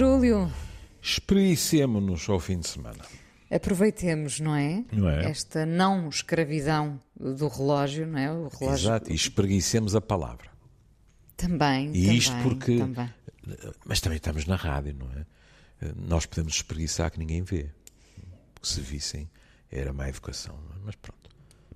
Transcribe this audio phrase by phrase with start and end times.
[0.00, 0.50] Júlio.
[1.02, 3.04] Espreguicemos-nos ao fim de semana.
[3.50, 4.82] Aproveitemos, não é?
[4.90, 5.30] Não é?
[5.30, 8.32] Esta não escravidão do relógio, não é?
[8.32, 10.48] O relógio Exato, e espreguicemos a palavra.
[11.36, 11.90] também.
[11.94, 12.78] E também, isto porque.
[12.78, 13.12] Também.
[13.84, 15.26] Mas também estamos na rádio, não é?
[15.94, 17.68] Nós podemos espreguiçar que ninguém vê.
[18.54, 19.28] Porque se vissem,
[19.70, 20.54] era má educação.
[20.76, 20.78] é?
[20.82, 21.28] Mas pronto.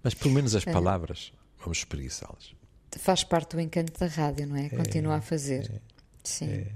[0.02, 2.54] Mas pelo menos as palavras, vamos espreguiçá-las.
[2.98, 4.70] Faz parte do encanto da rádio, não é?
[4.70, 5.82] Continua a fazer.
[6.22, 6.66] Sim.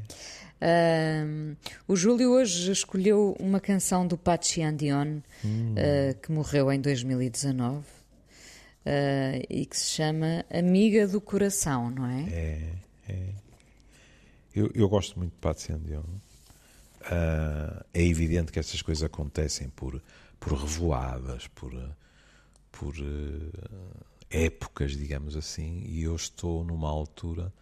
[1.87, 7.85] O Júlio hoje escolheu uma canção do Pachi Andion, ah, que morreu em 2019,
[8.85, 8.91] ah,
[9.49, 12.23] e que se chama Amiga do Coração, não é?
[12.31, 12.73] É,
[13.09, 13.49] é.
[14.55, 16.03] Eu, eu gosto muito de Pat Dion.
[17.05, 20.03] Ah, é evidente que essas coisas acontecem por,
[20.41, 21.73] por revoadas, por,
[22.73, 27.53] por eh, épocas, digamos assim, e eu estou numa altura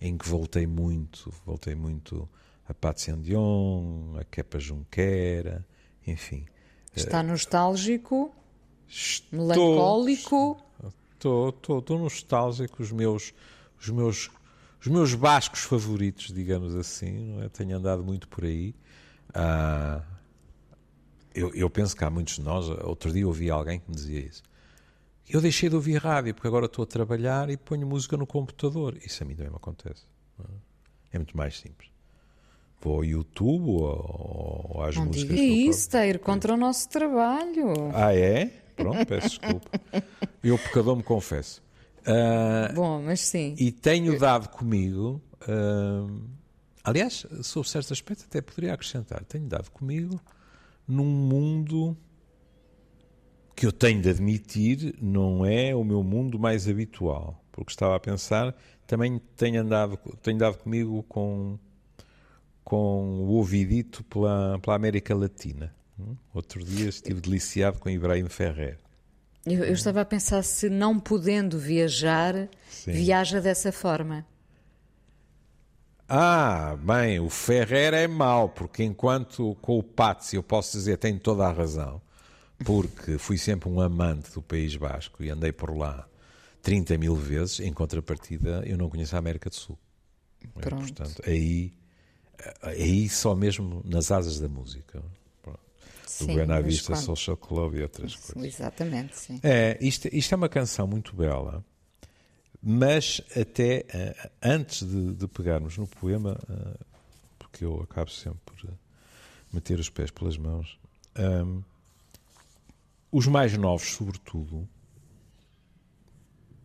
[0.00, 2.28] em que voltei muito, voltei muito
[2.68, 5.66] a Pat Dion, a Kepa Junquera,
[6.06, 6.46] enfim.
[6.94, 8.34] Está nostálgico,
[8.88, 10.60] Estou- melancólico.
[11.14, 13.32] Estou, estou, estou nostálgico, os meus,
[13.80, 14.30] os meus,
[14.80, 17.48] os meus bascos favoritos, digamos assim, é?
[17.48, 18.74] tenho andado muito por aí.
[19.34, 20.02] Ah,
[21.34, 24.20] eu, eu penso que há muitos de nós, outro dia ouvi alguém que me dizia
[24.20, 24.42] isso.
[25.28, 28.96] Eu deixei de ouvir rádio porque agora estou a trabalhar e ponho música no computador.
[29.04, 30.04] Isso a mim também me acontece.
[30.40, 30.44] é?
[31.12, 31.90] É muito mais simples.
[32.80, 35.36] Vou ao YouTube ou, ou às Não músicas.
[35.36, 37.72] diga isso, está a ir contra o nosso trabalho.
[37.94, 38.46] ah, é?
[38.76, 39.70] Pronto, peço desculpa.
[40.42, 41.62] Eu, pecador, me confesso.
[42.06, 43.54] Ah, Bom, mas sim.
[43.58, 45.20] e tenho dado comigo.
[45.48, 46.06] ah,
[46.84, 49.24] aliás, sobre certos aspectos, até poderia acrescentar.
[49.24, 50.20] Tenho dado comigo
[50.86, 51.96] num mundo
[53.56, 57.42] que eu tenho de admitir não é o meu mundo mais habitual.
[57.50, 58.54] Porque estava a pensar,
[58.86, 61.58] também tenho, andado, tenho dado comigo com,
[62.66, 65.72] com o ouvidito pela, pela América Latina.
[65.96, 66.16] Hum?
[66.34, 68.76] Outro dia estive deliciado com Ibrahim Ferrer.
[69.46, 72.90] Eu, eu estava a pensar se não podendo viajar, Sim.
[72.90, 74.26] viaja dessa forma.
[76.08, 81.16] Ah, bem, o Ferrer é mau, porque enquanto com o Pazzi eu posso dizer tem
[81.16, 82.02] toda a razão,
[82.64, 86.08] porque fui sempre um amante do País Basco e andei por lá
[86.62, 89.78] 30 mil vezes, em contrapartida eu não conheço a América do Sul.
[90.42, 90.82] É, Pronto.
[90.82, 91.72] Portanto, aí,
[92.62, 95.02] aí só mesmo nas asas da música.
[96.06, 98.54] Sim, do Buena Vista quando- Social Club e outras coisas.
[98.54, 99.38] Exatamente, sim.
[99.42, 101.62] É, isto, isto é uma canção muito bela,
[102.62, 106.78] mas até eh, antes de, de pegarmos no poema, eh,
[107.38, 108.56] porque eu acabo sempre por
[109.52, 110.78] meter os pés pelas mãos,
[111.16, 111.60] ahm,
[113.12, 114.66] os mais novos, sobretudo,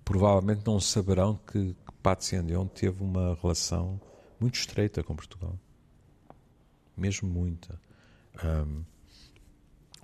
[0.06, 4.00] provavelmente não saberão que, que Patsy Andeon teve uma relação
[4.42, 5.58] muito estreita com Portugal.
[6.98, 7.80] Mesmo muita.
[8.44, 8.84] Ahm,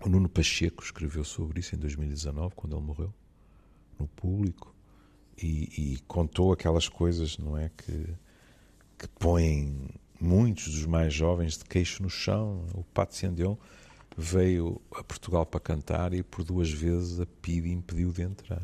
[0.06, 3.14] o Nuno Pacheco escreveu sobre isso em 2019, quando ele morreu,
[4.00, 4.76] no público,
[5.42, 7.70] e, e contou aquelas coisas, não é?
[7.70, 8.16] Que,
[8.98, 9.90] que põem
[10.20, 12.66] muitos dos mais jovens de queixo no chão.
[12.74, 13.58] O Pato Sandeon
[14.16, 18.62] veio a Portugal para cantar e por duas vezes a PIDE impediu de entrar.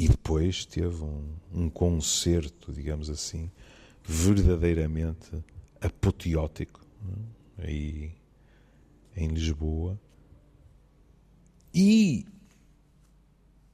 [0.00, 3.50] E depois teve um, um concerto, digamos assim,
[4.04, 5.42] verdadeiramente
[5.80, 6.86] apoteótico,
[7.58, 7.66] é?
[7.66, 8.12] aí
[9.16, 10.00] em Lisboa.
[11.74, 12.24] E,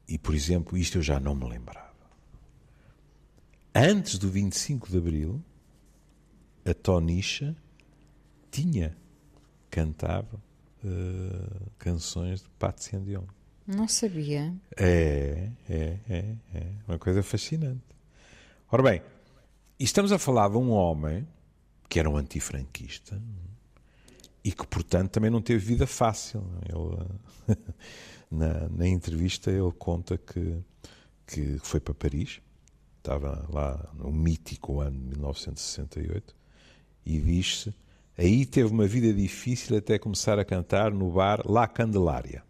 [0.09, 1.93] e, por exemplo, isto eu já não me lembrava.
[3.75, 5.45] Antes do 25 de Abril,
[6.65, 7.55] a Tonicha
[8.51, 8.97] tinha
[9.69, 10.43] cantado
[10.83, 13.27] eh, canções de Patsy Andion.
[13.67, 14.55] Não sabia.
[14.77, 16.25] É, é, é,
[16.55, 16.66] é.
[16.87, 17.83] Uma coisa fascinante.
[18.71, 19.03] Ora bem,
[19.78, 21.27] estamos a falar de um homem
[21.89, 23.21] que era um antifranquista
[24.45, 26.45] e que, portanto, também não teve vida fácil.
[26.69, 27.57] Ele,
[28.31, 30.59] na, na entrevista, ele conta que,
[31.27, 32.43] que foi para Paris,
[32.99, 36.34] estava lá no mítico ano de 1968,
[37.07, 37.75] e diz-se:
[38.19, 42.43] aí teve uma vida difícil até começar a cantar no bar La Candelária.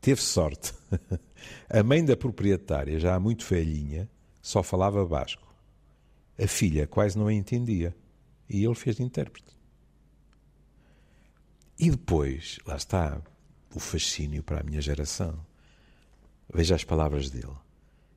[0.00, 0.72] Teve sorte.
[1.68, 4.08] A mãe da proprietária, já muito velhinha,
[4.40, 5.46] só falava basco.
[6.38, 7.94] A filha quase não a entendia.
[8.48, 9.56] E ele fez de intérprete.
[11.78, 13.20] E depois, lá está,
[13.74, 15.44] o fascínio para a minha geração.
[16.52, 17.52] Veja as palavras dele.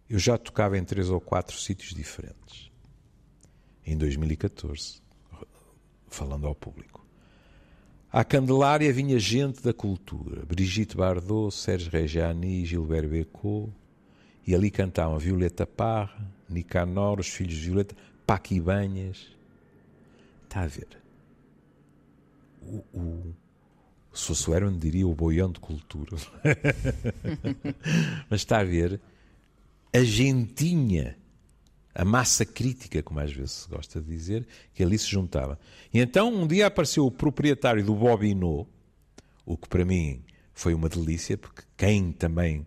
[0.10, 2.72] Eu já tocava em três ou quatro sítios diferentes.
[3.86, 5.02] Em 2014,
[6.08, 7.06] falando ao público.
[8.12, 13.72] À Candelária vinha gente da cultura, Brigitte Bardot, Sérgio Reggiani, Gilbert Bécaud,
[14.48, 16.20] e ali cantavam Violeta Parra,
[16.50, 17.96] Nicanor, os filhos de Violeta,
[18.26, 19.28] Paquibanhas.
[20.44, 20.88] está a ver.
[22.64, 23.36] O, o,
[24.12, 26.18] se fosse o Herman, diria o boião de cultura.
[28.28, 29.00] Mas está a ver
[29.94, 31.16] a gentinha,
[32.00, 35.60] a massa crítica, como às vezes se gosta de dizer, que ali se juntava.
[35.94, 38.70] E então um dia apareceu o proprietário do Bobinot,
[39.46, 40.24] o que para mim
[40.54, 42.66] foi uma delícia, porque quem também,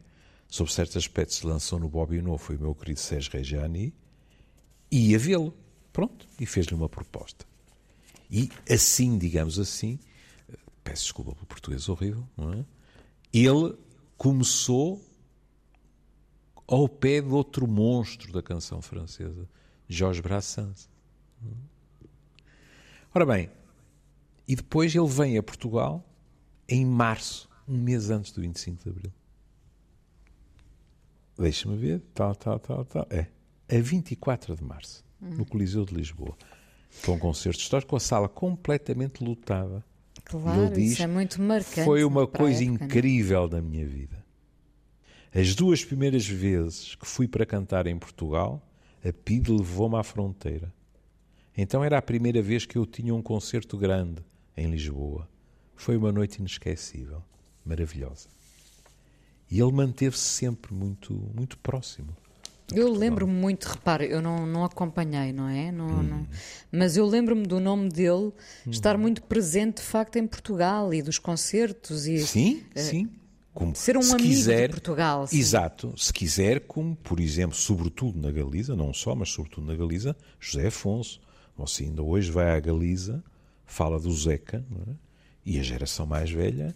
[0.48, 3.94] sob certos aspectos, se lançou no Bobinot foi o meu querido Sérgio Reggiani,
[4.90, 5.56] e ia vê-lo.
[5.94, 7.46] Pronto, e fez-lhe uma proposta.
[8.30, 9.98] E assim, digamos assim,
[10.84, 12.64] peço desculpa pelo português horrível, não é?
[13.32, 13.78] Ele
[14.18, 15.02] começou
[16.66, 19.48] ao pé de outro monstro da canção francesa,
[19.88, 20.88] Georges Brassens.
[23.14, 23.50] Ora bem,
[24.46, 26.04] e depois ele vem a Portugal
[26.68, 29.12] em março, um mês antes do 25 de Abril.
[31.38, 33.06] Deixa-me ver, tal, tal, tal, tal.
[33.10, 33.26] É,
[33.68, 36.36] a 24 de março, no Coliseu de Lisboa,
[37.04, 39.84] com um concerto histórico, com a sala completamente lotada.
[40.24, 41.84] Claro, ele diz, isso é muito marcante.
[41.84, 42.86] Foi uma coisa época, é?
[42.86, 44.21] incrível da minha vida.
[45.34, 48.62] As duas primeiras vezes que fui para cantar em Portugal,
[49.02, 50.72] a PID levou-me à fronteira.
[51.56, 54.22] Então era a primeira vez que eu tinha um concerto grande
[54.56, 55.28] em Lisboa.
[55.74, 57.22] Foi uma noite inesquecível,
[57.64, 58.28] maravilhosa.
[59.50, 62.16] E ele manteve-se sempre muito, muito próximo.
[62.74, 65.70] Eu lembro-me muito, repare, eu não, não acompanhei, não é?
[65.70, 66.02] Não, hum.
[66.02, 66.26] não,
[66.70, 68.32] mas eu lembro-me do nome dele
[68.66, 68.70] hum.
[68.70, 72.06] estar muito presente, de facto, em Portugal e dos concertos.
[72.06, 73.10] E, sim, uh, sim.
[73.54, 75.26] Como, ser um amigo quiser, de Portugal.
[75.26, 75.38] Sim.
[75.38, 75.94] Exato.
[75.96, 80.68] Se quiser, como, por exemplo, sobretudo na Galiza, não só, mas sobretudo na Galiza, José
[80.68, 81.20] Afonso.
[81.56, 83.22] Você ainda hoje vai à Galiza,
[83.66, 84.94] fala do Zeca, é?
[85.44, 86.74] e a geração mais velha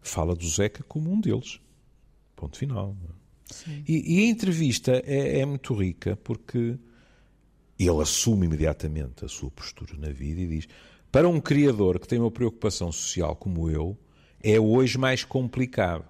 [0.00, 1.60] fala do Zeca como um deles.
[2.34, 2.96] Ponto final.
[3.06, 3.20] É?
[3.86, 6.78] E, e, a entrevista é, é, muito rica porque
[7.78, 10.68] ele assume imediatamente a sua postura na vida e diz:
[11.10, 13.98] Para um criador que tem uma preocupação social como eu,
[14.42, 16.04] é hoje mais complicado.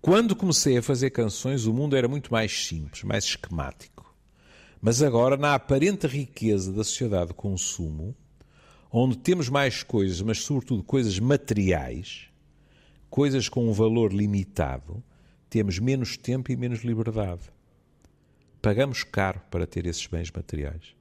[0.00, 4.14] Quando comecei a fazer canções, o mundo era muito mais simples, mais esquemático.
[4.80, 8.14] Mas agora, na aparente riqueza da sociedade de consumo,
[8.92, 12.28] onde temos mais coisas, mas sobretudo coisas materiais,
[13.10, 15.02] coisas com um valor limitado,
[15.50, 17.42] temos menos tempo e menos liberdade.
[18.62, 20.94] Pagamos caro para ter esses bens materiais.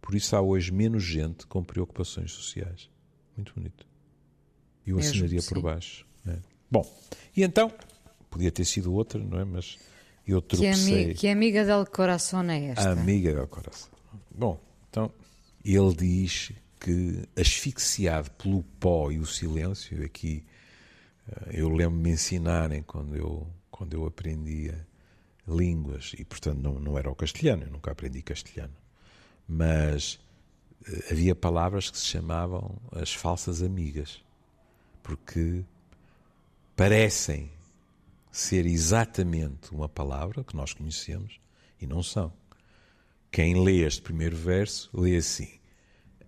[0.00, 2.88] Por isso há hoje menos gente com preocupações sociais.
[3.36, 3.93] Muito bonito.
[4.86, 6.06] Eu assinaria por baixo.
[6.26, 6.36] É.
[6.70, 6.90] Bom,
[7.36, 7.72] e então,
[8.30, 9.44] podia ter sido outra, não é?
[9.44, 9.78] Mas
[10.26, 11.08] eu tropecei.
[11.08, 12.88] Que, que amiga del coração é esta?
[12.88, 13.90] A amiga del coração.
[14.30, 14.60] Bom,
[14.90, 15.10] então,
[15.64, 20.44] ele diz que asfixiado pelo pó e o silêncio, aqui
[21.28, 24.86] eh, eu lembro-me ensinarem quando eu quando eu aprendia
[25.48, 28.72] línguas, e portanto não, não era o castelhano, eu nunca aprendi castelhano,
[29.48, 30.14] mas
[30.88, 34.22] uh, havia palavras que se chamavam as falsas amigas,
[35.04, 35.62] porque
[36.74, 37.52] parecem
[38.32, 41.38] ser exatamente uma palavra que nós conhecemos
[41.80, 42.32] e não são.
[43.30, 45.48] Quem lê este primeiro verso lê assim,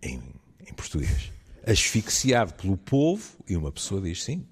[0.00, 0.22] em,
[0.68, 1.32] em português:
[1.66, 4.46] asfixiado pelo povo, e uma pessoa diz sim,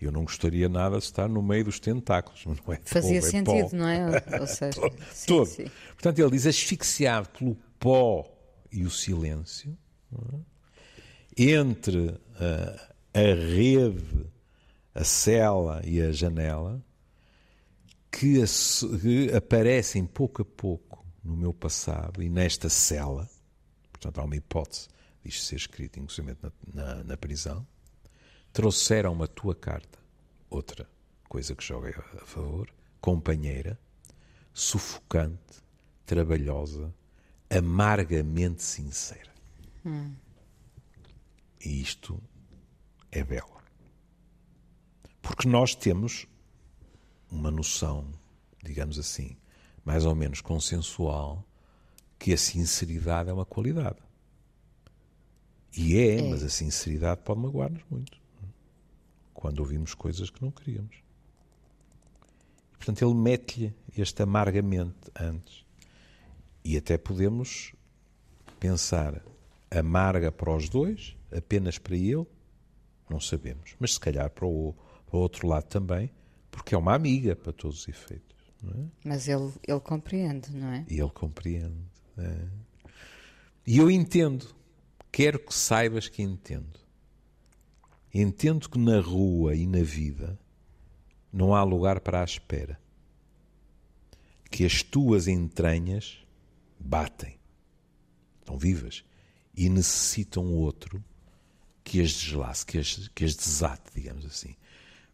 [0.00, 3.26] eu não gostaria nada de estar no meio dos tentáculos, mas não é Fazia povo,
[3.26, 3.76] é sentido, pó.
[3.76, 4.22] não é?
[4.40, 4.96] Ou seja, todo.
[5.12, 5.46] Sim, todo.
[5.46, 5.70] Sim.
[5.88, 8.26] Portanto, ele diz asfixiado pelo pó
[8.72, 9.76] e o silêncio,
[11.36, 11.52] é?
[11.52, 14.26] entre a, a rede,
[14.94, 16.84] a cela e a janela,
[18.10, 18.42] que,
[19.36, 23.28] aparecem pouco a pouco no meu passado e nesta cela,
[23.92, 24.88] portanto, há uma hipótese
[25.24, 27.66] disto ser escrito, inclusive na, na, na prisão
[28.54, 29.98] trouxeram a tua carta.
[30.48, 30.88] Outra
[31.28, 31.90] coisa que joga
[32.22, 33.78] a favor, companheira,
[34.52, 35.62] sufocante,
[36.06, 36.94] trabalhosa,
[37.50, 39.34] amargamente sincera.
[39.84, 40.14] Hum.
[41.64, 42.22] E isto
[43.14, 43.54] é belo.
[45.22, 46.26] Porque nós temos
[47.30, 48.06] uma noção,
[48.62, 49.36] digamos assim,
[49.84, 51.46] mais ou menos consensual,
[52.18, 53.98] que a sinceridade é uma qualidade.
[55.76, 56.30] E é, é.
[56.30, 58.22] mas a sinceridade pode magoar-nos muito
[59.32, 60.96] quando ouvimos coisas que não queríamos.
[62.72, 65.64] E, portanto, ele mete-lhe este amargamente antes.
[66.64, 67.74] E até podemos
[68.58, 69.22] pensar
[69.70, 72.26] amarga para os dois, apenas para ele,
[73.08, 73.74] não sabemos.
[73.78, 74.74] Mas se calhar para o,
[75.06, 76.10] para o outro lado também,
[76.50, 78.34] porque é uma amiga para todos os efeitos.
[78.62, 78.84] É?
[79.04, 80.86] Mas ele, ele compreende, não é?
[80.88, 81.84] E ele compreende.
[82.16, 82.46] É.
[83.66, 84.54] E eu entendo.
[85.10, 86.80] Quero que saibas que entendo.
[88.12, 90.38] Entendo que na rua e na vida
[91.32, 92.80] não há lugar para a espera.
[94.50, 96.18] Que as tuas entranhas
[96.78, 97.38] batem.
[98.40, 99.04] estão vivas,
[99.56, 101.02] e necessitam outro
[101.84, 104.56] que as deslace, que as, que as desate, digamos assim.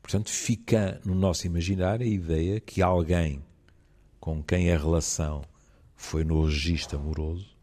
[0.00, 3.44] Portanto, fica no nosso imaginário a ideia que alguém
[4.18, 5.42] com quem a relação
[5.96, 7.56] foi no registro amoroso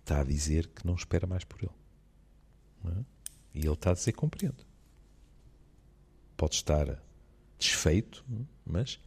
[0.00, 2.94] está a dizer que não espera mais por ele.
[2.96, 3.04] É?
[3.54, 4.64] E ele está a dizer compreendo.
[6.36, 7.02] Pode estar
[7.58, 8.24] desfeito,
[8.64, 9.00] mas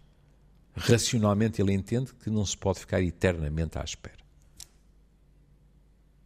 [0.75, 4.19] racionalmente ele entende que não se pode ficar eternamente à espera.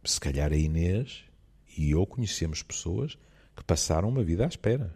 [0.04, 1.24] Se calhar a Inês
[1.76, 3.18] e eu conhecemos pessoas
[3.56, 4.94] que passaram uma vida à espera.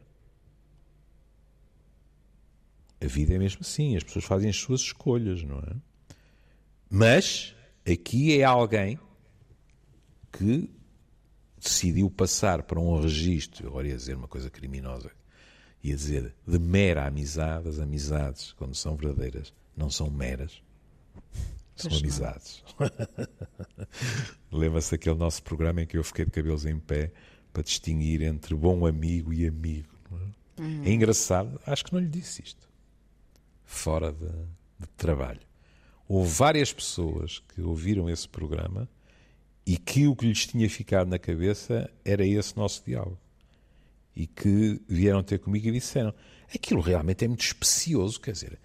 [3.01, 5.77] A vida é mesmo assim, as pessoas fazem as suas escolhas, não é?
[6.91, 7.55] Mas
[7.87, 8.99] aqui é alguém
[10.33, 10.71] que
[11.61, 15.11] decidiu passar para um registro, agora ia dizer uma coisa criminosa,
[15.83, 20.63] ia dizer de mera amizade, as amizades, quando são verdadeiras, não são meras,
[21.83, 22.65] são pois amizades.
[24.51, 27.13] Lembra-se daquele nosso programa em que eu fiquei de cabelos em pé
[27.53, 29.89] para distinguir entre bom amigo e amigo.
[30.13, 30.61] É?
[30.61, 30.83] Uhum.
[30.85, 32.69] é engraçado, acho que não lhe disse isto,
[33.65, 35.41] fora de, de trabalho.
[36.09, 38.89] Houve várias pessoas que ouviram esse programa
[39.67, 43.19] e que o que lhes tinha ficado na cabeça era esse nosso diálogo.
[44.17, 46.15] E que vieram ter comigo e disseram:
[46.53, 48.19] aquilo realmente é muito especioso.
[48.19, 48.59] Quer dizer,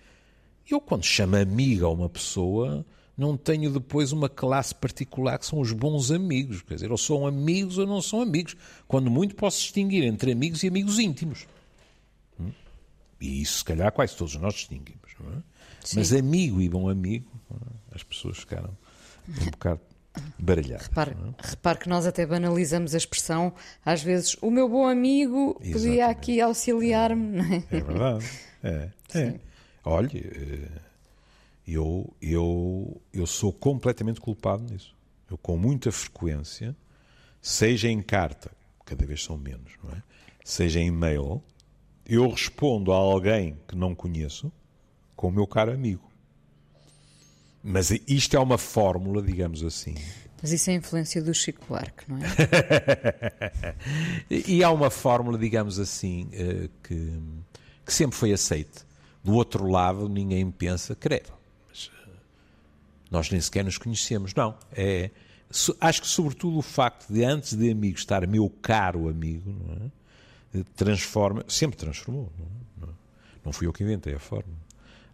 [0.69, 2.85] eu, quando chamo amiga a uma pessoa,
[3.17, 6.61] não tenho depois uma classe particular que são os bons amigos.
[6.61, 8.55] Quer dizer, ou são amigos ou não são amigos.
[8.87, 11.47] Quando muito, posso distinguir entre amigos e amigos íntimos.
[12.39, 12.51] Hum?
[13.21, 15.03] E isso, se calhar, quase todos nós distinguimos.
[15.21, 15.41] É?
[15.95, 17.95] Mas amigo e bom amigo, é?
[17.95, 18.75] as pessoas ficaram
[19.29, 19.81] um bocado
[20.39, 20.81] baralhar.
[20.81, 21.49] Repare, é?
[21.49, 23.53] repare, que nós até banalizamos a expressão,
[23.85, 25.73] às vezes, o meu bom amigo Exatamente.
[25.73, 27.39] podia aqui auxiliar-me.
[27.39, 27.77] É, é?
[27.77, 28.29] é verdade.
[28.63, 28.89] É.
[29.15, 29.39] é.
[29.85, 30.81] Olhe, eh,
[31.67, 34.95] eu, eu, eu sou completamente culpado nisso.
[35.29, 36.75] Eu, com muita frequência,
[37.41, 38.51] seja em carta,
[38.85, 40.03] cada vez são menos, não é?
[40.43, 41.41] seja em e-mail,
[42.05, 44.51] eu respondo a alguém que não conheço
[45.15, 46.11] com o meu caro amigo.
[47.63, 49.95] Mas isto é uma fórmula, digamos assim.
[50.41, 53.75] Mas isso é a influência do Chico Buarque, não é?
[54.29, 57.21] e há uma fórmula, digamos assim, eh, que,
[57.85, 58.85] que sempre foi aceite.
[59.23, 61.31] Do outro lado, ninguém pensa, credo,
[63.13, 64.33] nós nem sequer nos conhecemos.
[64.33, 65.11] Não, é,
[65.79, 69.55] acho que sobretudo o facto de antes de amigo estar meu caro amigo,
[70.55, 70.63] é?
[70.75, 72.31] Transforma, sempre transformou.
[72.79, 72.91] Não, é?
[73.45, 74.57] não fui eu que inventei a fórmula.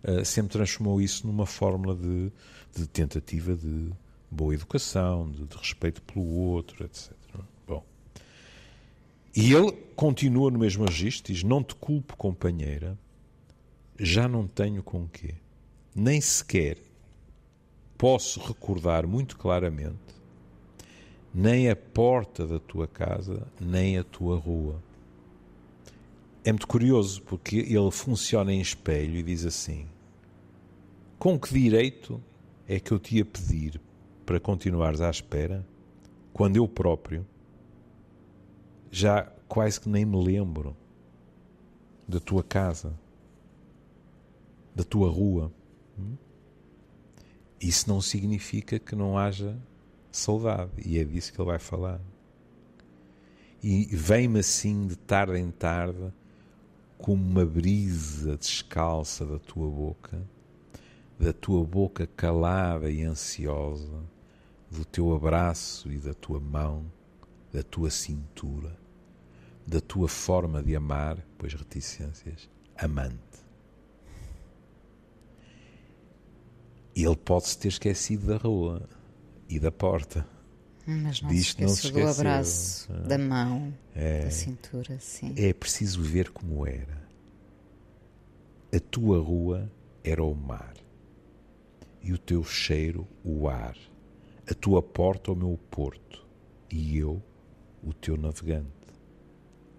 [0.01, 2.31] Uh, sempre transformou isso numa fórmula de,
[2.73, 3.89] de tentativa de
[4.31, 7.11] boa educação, de, de, respeito pelo outro, etc.
[7.67, 7.83] Bom.
[9.35, 12.97] E ele continua no mesmo registro, diz: Não te culpo, companheira,
[13.97, 15.35] já não tenho com quê.
[15.93, 16.77] Nem sequer
[17.99, 19.97] posso recordar muito claramente
[21.33, 24.81] nem a porta da tua casa, nem a tua rua.
[26.45, 29.85] É muito curioso porque ele funciona em espelho e diz assim:
[31.19, 32.23] Com que direito
[32.65, 33.81] é que eu te ia pedir
[34.25, 35.67] para continuares à espera
[36.31, 37.27] quando eu próprio
[38.89, 40.75] já quase que nem me lembro
[42.07, 42.97] da tua casa,
[44.73, 45.51] da tua rua?
[45.99, 46.15] Hum?
[47.61, 49.57] Isso não significa que não haja
[50.11, 51.99] saudade, e é disso que ele vai falar.
[53.61, 56.13] E vem-me assim de tarde em tarde
[56.97, 60.21] como uma brisa descalça da tua boca,
[61.19, 64.03] da tua boca calada e ansiosa,
[64.71, 66.85] do teu abraço e da tua mão,
[67.51, 68.77] da tua cintura,
[69.67, 73.28] da tua forma de amar, pois reticências, amante.
[77.03, 78.87] Ele pode-se ter esquecido da rua
[79.47, 80.25] e da porta.
[80.85, 85.35] Mas não Diz se não se do abraço, da mão, é, da cintura, sim.
[85.37, 87.07] É preciso ver como era.
[88.73, 89.71] A tua rua
[90.03, 90.73] era o mar,
[92.01, 93.77] e o teu cheiro o ar,
[94.49, 96.25] a tua porta o meu porto,
[96.71, 97.21] e eu
[97.83, 98.67] o teu navegante.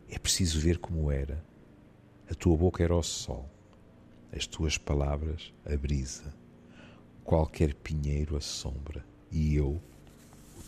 [0.08, 1.44] É preciso ver como era.
[2.30, 3.50] A tua boca era o sol,
[4.32, 6.32] as tuas palavras a brisa,
[7.30, 9.80] qualquer pinheiro a sombra, e eu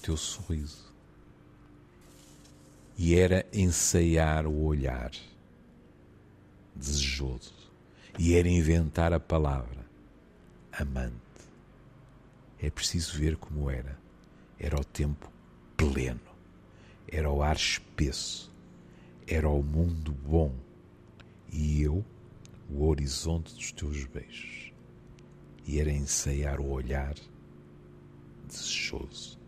[0.00, 0.94] teu sorriso.
[2.96, 5.10] E era ensaiar o olhar
[6.72, 7.52] desejoso.
[8.16, 9.84] E era inventar a palavra
[10.70, 11.16] amante.
[12.60, 13.98] É preciso ver como era.
[14.56, 15.32] Era o tempo
[15.76, 16.20] pleno.
[17.08, 18.52] Era o ar espesso.
[19.26, 20.54] Era o mundo bom.
[21.50, 22.04] E eu,
[22.70, 24.71] o horizonte dos teus beijos.
[25.66, 27.14] E era ensaiar o olhar
[28.46, 29.38] desejoso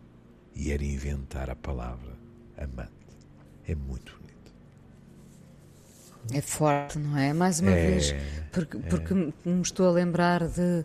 [0.54, 2.16] e era inventar a palavra
[2.56, 2.92] amante.
[3.66, 4.35] É muito bonito.
[6.33, 7.33] É forte, não é?
[7.33, 8.14] Mais uma é, vez,
[8.52, 9.50] porque, porque é.
[9.50, 10.85] me estou a lembrar de.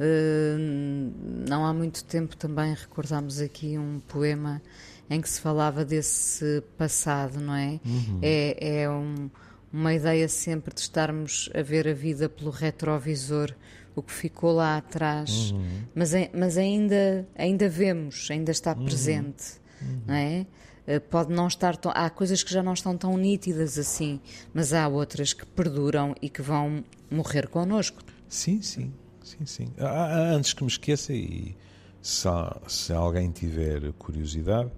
[0.00, 1.12] Uh,
[1.48, 4.62] não há muito tempo também recordámos aqui um poema
[5.10, 7.80] em que se falava desse passado, não é?
[7.84, 8.20] Uhum.
[8.22, 9.28] É, é um,
[9.72, 13.54] uma ideia sempre de estarmos a ver a vida pelo retrovisor,
[13.98, 15.82] o que ficou lá atrás, uhum.
[15.94, 18.84] mas, mas ainda, ainda vemos, ainda está uhum.
[18.84, 20.00] presente, uhum.
[20.06, 20.46] não é?
[20.86, 24.18] Eh, pode não estar tão, há coisas que já não estão tão nítidas assim,
[24.54, 28.02] mas há outras que perduram e que vão morrer connosco.
[28.26, 28.90] Sim, sim,
[29.22, 29.68] sim, sim.
[29.78, 31.54] Antes que me esqueça e
[32.00, 32.26] se,
[32.66, 34.70] se alguém tiver curiosidade,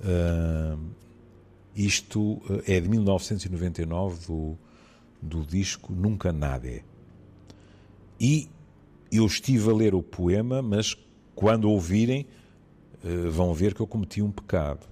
[0.00, 0.78] uh,
[1.74, 4.58] isto eh, é de 1999 do,
[5.22, 6.82] do disco Nunca Nada.
[8.20, 8.50] E
[9.16, 10.96] eu estive a ler o poema, mas
[11.34, 12.26] quando ouvirem
[13.04, 14.86] uh, vão ver que eu cometi um pecado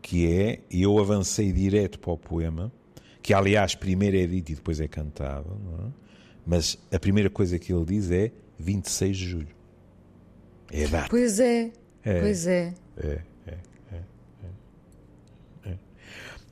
[0.00, 2.72] que é, eu avancei direto para o poema,
[3.20, 5.90] que aliás primeiro é dito e depois é cantado, é?
[6.46, 9.56] mas a primeira coisa que ele diz é 26 de julho.
[10.72, 11.08] É a data.
[11.10, 11.70] Pois é,
[12.02, 12.74] é pois é.
[12.96, 13.58] É, é,
[15.66, 15.78] é.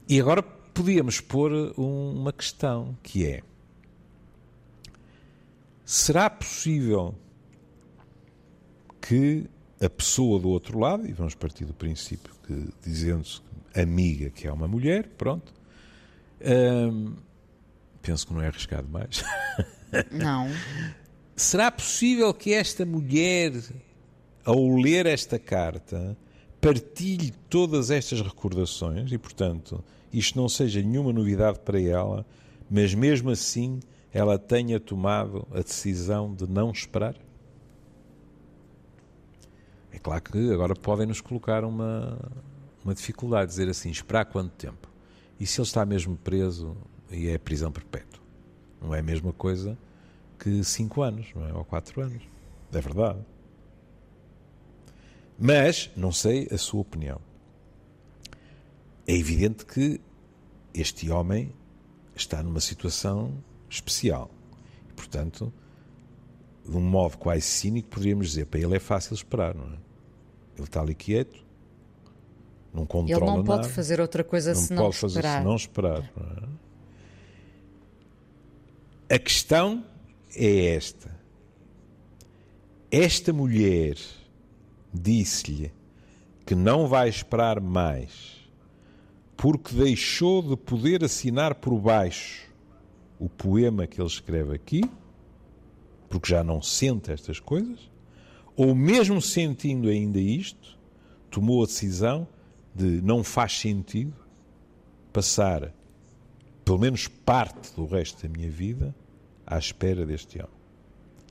[0.07, 3.43] E agora podíamos pôr uma questão que é:
[5.87, 7.15] será possível
[9.01, 9.49] que
[9.81, 13.41] a pessoa do outro lado, e vamos partir do princípio que, dizendo-se
[13.73, 15.55] amiga, que é uma mulher, pronto.
[18.03, 19.23] penso que não é arriscado mais.
[20.11, 20.49] Não.
[21.37, 23.53] Será possível que esta mulher,
[24.45, 26.17] ao ler esta carta,
[26.61, 32.27] partilhe todas estas recordações e, portanto, isto não seja nenhuma novidade para ela,
[32.69, 33.81] mas mesmo assim
[34.17, 37.15] ela tenha tomado a decisão de não esperar?
[39.93, 42.19] É claro que agora podem nos colocar uma,
[42.83, 44.89] uma dificuldade dizer assim, esperar quanto tempo?
[45.39, 46.75] E se ele está mesmo preso
[47.11, 48.23] e é prisão perpétua?
[48.81, 49.77] Não é a mesma coisa
[50.39, 51.53] que cinco anos, não é?
[51.53, 52.23] Ou quatro anos.
[52.73, 53.21] É verdade.
[55.39, 57.21] Mas, não sei a sua opinião.
[59.07, 60.01] É evidente que
[60.73, 61.53] este homem
[62.15, 63.35] está numa situação
[63.69, 64.31] especial.
[64.89, 65.53] E, portanto,
[66.65, 69.79] de um modo quase cínico, poderíamos dizer, para ele é fácil esperar, não é?
[70.57, 71.45] Ele está ali quieto,
[72.73, 75.39] não controla Ele não pode nada, fazer outra coisa não senão pode fazer esperar.
[75.39, 76.13] senão esperar.
[79.09, 79.15] É?
[79.15, 79.85] A questão
[80.35, 81.15] é esta.
[82.91, 83.97] Esta mulher
[84.93, 85.73] disse-lhe
[86.45, 88.37] que não vai esperar mais
[89.37, 92.47] porque deixou de poder assinar por baixo
[93.19, 94.83] o poema que ele escreve aqui,
[96.09, 97.91] porque já não sente estas coisas,
[98.55, 100.79] ou mesmo sentindo ainda isto,
[101.31, 102.27] tomou a decisão
[102.75, 104.15] de não faz sentido
[105.13, 105.73] passar
[106.65, 108.95] pelo menos parte do resto da minha vida
[109.47, 110.51] à espera deste homem.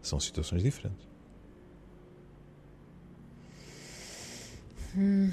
[0.02, 1.06] São situações diferentes.
[4.96, 5.30] Hum.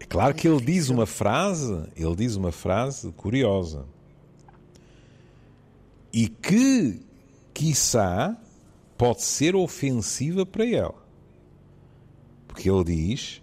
[0.00, 3.84] É claro que ele diz uma frase, ele diz uma frase curiosa.
[6.12, 7.00] E que,
[7.54, 8.36] quiçá,
[8.98, 11.02] pode ser ofensiva para ela.
[12.46, 13.42] Porque ele diz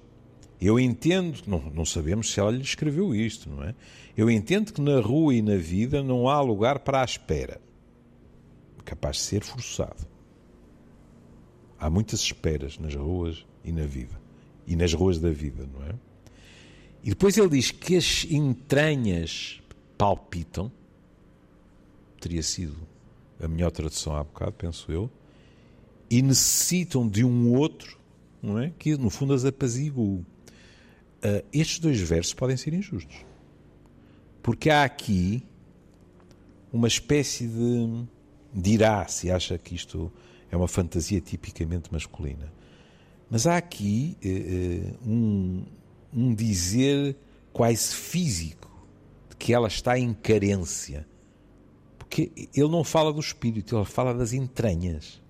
[0.61, 3.73] eu entendo, não, não sabemos se ela lhe escreveu isto, não é?
[4.17, 7.61] Eu entendo que na rua e na vida não há lugar para a espera.
[8.83, 10.05] Capaz de ser forçado.
[11.79, 14.19] Há muitas esperas nas ruas e na vida.
[14.67, 15.93] E nas ruas da vida, não é?
[17.05, 19.61] E depois ele diz que as entranhas
[19.97, 20.69] palpitam.
[22.19, 22.75] Teria sido
[23.41, 25.09] a melhor tradução há bocado, penso eu.
[26.09, 27.97] E necessitam de um outro,
[28.41, 28.71] não é?
[28.77, 30.23] Que no fundo as apazigue
[31.19, 33.25] Uh, estes dois versos podem ser injustos.
[34.41, 35.43] Porque há aqui
[36.71, 38.05] uma espécie de,
[38.53, 40.09] de irá, se acha que isto
[40.49, 42.51] é uma fantasia tipicamente masculina.
[43.29, 45.65] Mas há aqui uh, um,
[46.13, 47.17] um dizer
[47.51, 48.71] quase físico
[49.29, 51.05] de que ela está em carência.
[52.09, 55.21] Porque ele não fala do espírito, ele fala das entranhas.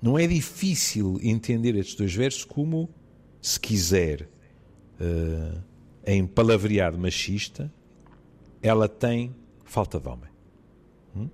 [0.00, 2.88] Não é difícil entender estes dois versos como,
[3.42, 4.28] se quiser,
[5.00, 5.60] uh,
[6.06, 7.70] em palavreado machista,
[8.62, 9.34] ela tem
[9.64, 10.30] falta de homem.
[11.16, 11.28] Hum?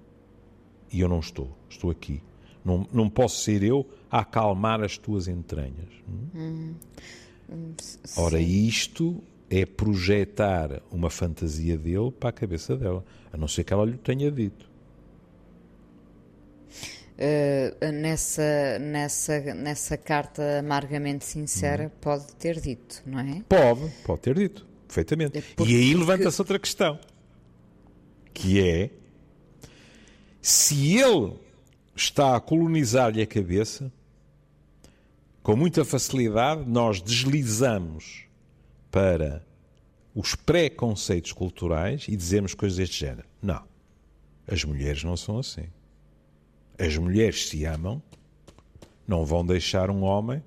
[0.90, 2.22] E eu não estou, estou aqui.
[2.64, 5.90] Não, não posso ser eu a acalmar as tuas entranhas.
[6.34, 6.74] Hum?
[7.48, 7.74] Hum,
[8.16, 13.72] Ora, isto é projetar uma fantasia dele para a cabeça dela, a não ser que
[13.72, 14.68] ela lhe tenha dito.
[17.16, 21.90] uh, nessa, nessa, nessa carta amargamente sincera uhum.
[22.00, 23.42] pode ter dito, não é?
[23.48, 25.38] Pode, pode ter dito, perfeitamente.
[25.38, 26.98] É porque, e aí levanta-se outra questão,
[28.32, 28.90] que é
[30.40, 31.34] se ele
[31.94, 33.90] está a colonizar-lhe a cabeça,
[35.42, 38.25] com muita facilidade nós deslizamos
[38.96, 39.44] para
[40.14, 43.28] os preconceitos culturais e dizemos coisas deste género.
[43.42, 43.62] Não.
[44.50, 45.66] As mulheres não são assim.
[46.78, 48.02] As mulheres se amam,
[49.06, 50.42] não vão deixar um homem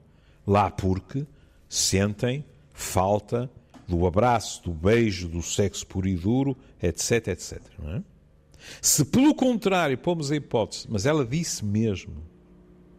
[0.47, 1.27] lá porque
[1.69, 3.47] sentem falta
[3.87, 7.61] do abraço, do beijo, do sexo puro e duro, etc, etc.
[7.85, 8.01] É?
[8.81, 12.23] Se pelo contrário pomos a hipótese, mas ela disse mesmo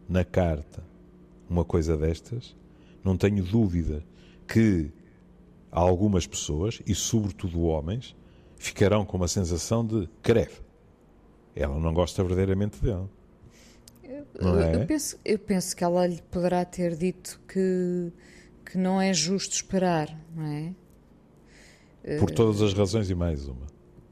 [0.07, 0.81] na carta
[1.49, 2.55] uma coisa destas,
[3.03, 4.01] não tenho dúvida
[4.47, 4.89] que
[5.71, 8.15] algumas pessoas, e sobretudo homens,
[8.57, 10.59] ficarão com uma sensação de creve.
[11.55, 13.07] Ela não gosta verdadeiramente dele.
[14.03, 14.75] É?
[14.75, 18.11] eu, penso, eu penso que ela lhe poderá ter dito que,
[18.65, 20.73] que não é justo esperar, não é?
[22.19, 23.67] Por todas as razões e mais uma.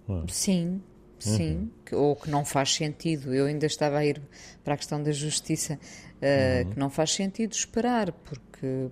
[0.09, 0.31] É?
[0.31, 0.81] Sim,
[1.17, 1.55] sim.
[1.55, 1.69] Uhum.
[1.85, 3.33] Que, ou que não faz sentido.
[3.33, 4.21] Eu ainda estava a ir
[4.63, 6.71] para a questão da justiça, uh, uhum.
[6.71, 8.89] que não faz sentido esperar, porque,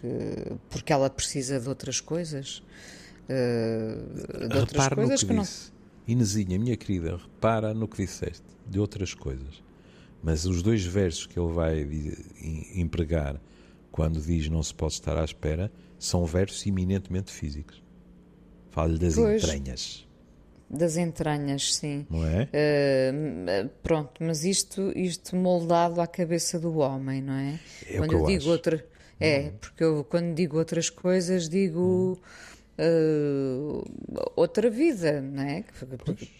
[0.00, 2.62] porque, porque ela precisa de outras coisas.
[3.28, 5.70] Uh, de outras coisas no que, que disse.
[5.70, 5.78] não.
[6.06, 9.62] Inesinha, minha querida, repara no que disseste, de outras coisas.
[10.22, 11.86] Mas os dois versos que ele vai
[12.74, 13.40] empregar
[13.92, 17.82] quando diz não se pode estar à espera são versos eminentemente físicos.
[18.70, 20.08] Fala-lhe das pois, entranhas.
[20.70, 22.06] Das entranhas, sim.
[22.08, 22.44] Não é?
[22.44, 27.60] Uh, pronto, mas isto, isto moldado à cabeça do homem, não é?
[27.86, 28.50] é quando eu, eu digo acho.
[28.50, 28.86] outra.
[29.20, 32.18] É, porque eu quando digo outras coisas digo.
[32.80, 33.82] Uh,
[34.36, 35.64] outra vida, não é?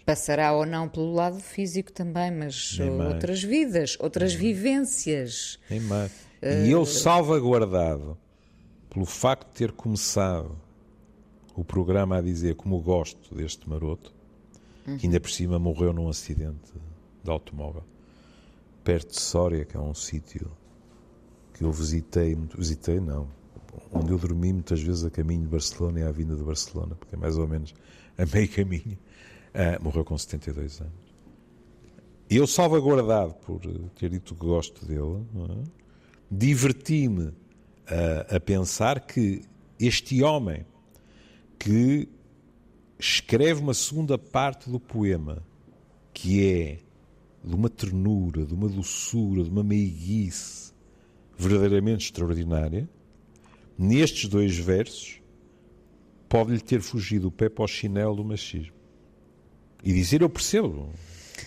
[0.06, 5.58] Passará ou não pelo lado físico também, mas outras vidas, outras Nem vivências.
[5.68, 6.12] Nem mais.
[6.40, 8.16] Uh, e eu salvaguardado
[8.88, 10.56] pelo facto de ter começado
[11.56, 14.14] o programa a dizer como gosto deste maroto,
[14.98, 16.72] que ainda por cima morreu num acidente
[17.22, 17.82] de automóvel,
[18.84, 20.52] perto de Sória, que é um sítio
[21.58, 23.28] que eu visitei, visitei não,
[23.92, 27.16] onde eu dormi muitas vezes a caminho de Barcelona e à vinda de Barcelona, porque
[27.16, 27.74] é mais ou menos
[28.16, 28.96] a meio caminho.
[29.48, 30.92] Uh, morreu com 72 anos.
[32.30, 33.60] Eu, salvaguardado por
[33.98, 35.64] ter dito que gosto dele, é?
[36.30, 37.32] diverti-me
[37.88, 39.42] a, a pensar que
[39.80, 40.64] este homem
[41.58, 42.08] que
[43.00, 45.42] escreve uma segunda parte do poema
[46.14, 46.78] que é
[47.42, 50.67] de uma ternura, de uma doçura, de uma meiguice
[51.38, 52.88] verdadeiramente extraordinária,
[53.78, 55.22] nestes dois versos,
[56.28, 58.74] pode-lhe ter fugido o pé para o chinelo do machismo.
[59.82, 60.90] E dizer: Eu percebo,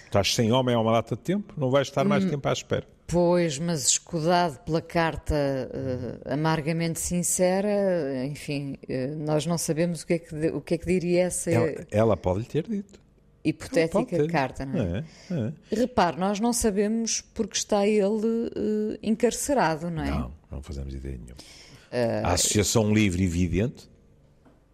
[0.05, 2.53] estás sem homem há uma data de tempo, não vais estar mais hum, tempo à
[2.53, 2.87] espera.
[3.05, 10.13] Pois, mas escudado pela carta uh, amargamente sincera, enfim, uh, nós não sabemos o que
[10.13, 11.51] é que, o que, é que diria essa.
[11.51, 13.00] Ela, ela pode lhe ter dito.
[13.43, 15.03] Hipotética carta, não é?
[15.31, 15.75] é, é.
[15.75, 20.11] Repare, nós não sabemos porque está ele uh, encarcerado, não é?
[20.11, 21.37] Não, não fazemos ideia nenhuma.
[21.91, 23.89] Uh, a associação livre e evidente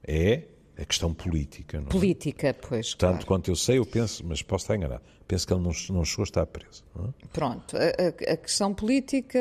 [0.03, 0.43] é
[0.77, 1.79] a questão política.
[1.79, 1.89] Não é?
[1.89, 2.93] política, pois.
[2.93, 3.25] Tanto claro.
[3.25, 6.23] quanto eu sei, eu penso, mas posso estar enganado, penso que ele não, não chegou
[6.23, 6.83] a estar preso.
[6.99, 7.27] É?
[7.31, 9.39] Pronto, a, a, questão política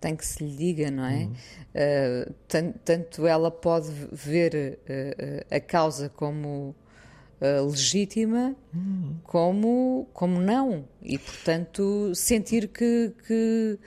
[0.00, 1.18] tem que se lhe diga, não é?
[1.18, 1.32] Uhum.
[1.32, 4.80] Uh, tanto, tanto, ela pode ver
[5.50, 6.74] a causa como
[7.60, 9.16] legítima, uhum.
[9.22, 10.84] como, como não.
[11.02, 13.78] E, portanto, sentir que, que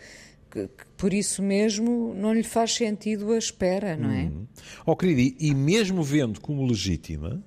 [0.50, 4.24] que, que, por isso mesmo não lhe faz sentido a espera, não é?
[4.24, 4.48] Uhum.
[4.86, 7.44] Oh, querido, e, e mesmo vendo como legítima,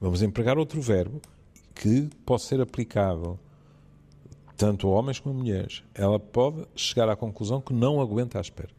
[0.00, 1.20] vamos empregar outro verbo
[1.74, 3.38] que pode ser aplicável
[4.56, 5.84] tanto a homens como a mulheres.
[5.94, 8.70] Ela pode chegar à conclusão que não aguenta a espera.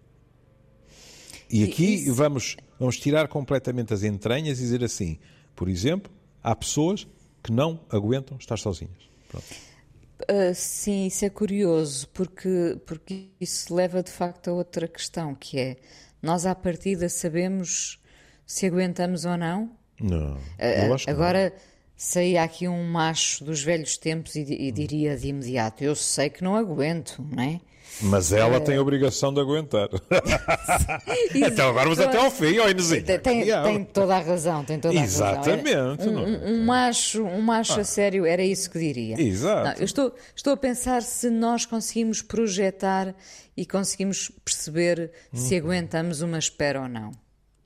[1.50, 2.13] E aqui Isso...
[2.13, 5.17] vamos, vamos tirar completamente as entranhas e dizer assim:
[5.60, 6.10] por exemplo,
[6.41, 7.06] há pessoas
[7.43, 9.10] que não aguentam estar sozinhas.
[9.36, 15.60] Uh, sim, isso é curioso, porque, porque isso leva de facto a outra questão, que
[15.60, 15.76] é
[16.22, 18.02] nós à partida sabemos
[18.45, 19.76] se aguentamos ou não?
[20.00, 20.38] Não.
[20.38, 21.58] Uh, agora não.
[21.93, 26.41] saía aqui um macho dos velhos tempos e, e diria de imediato: Eu sei que
[26.41, 27.60] não aguento, não é?
[28.02, 28.60] Mas ela é...
[28.60, 29.89] tem a obrigação de aguentar.
[31.36, 33.04] então agora vamos até ao fim, ó Inesinha.
[33.04, 35.73] Tem, tem, toda a razão, tem toda a Exatamente.
[35.73, 36.13] razão.
[36.13, 37.82] Um, um, um, macho, um macho ah.
[37.82, 39.21] a sério, era isso que diria.
[39.21, 39.69] Exato.
[39.69, 43.13] Não, eu estou, estou a pensar se nós conseguimos projetar
[43.56, 45.38] e conseguimos perceber hum.
[45.38, 47.12] se aguentamos uma espera ou não.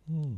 [0.10, 0.38] Hum.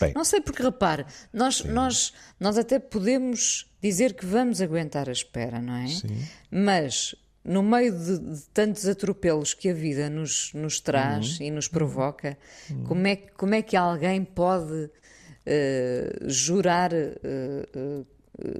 [0.00, 5.12] Bem, não sei porque, repare, nós, nós, nós até podemos dizer que vamos aguentar a
[5.12, 5.88] espera, não é?
[5.88, 6.26] Sim.
[6.50, 11.46] Mas no meio de, de, tantos atropelos que a vida nos, nos traz uhum.
[11.46, 12.36] e nos provoca,
[12.70, 12.84] uhum.
[12.84, 18.06] como, é, como é que alguém pode uh, jurar uh, uh,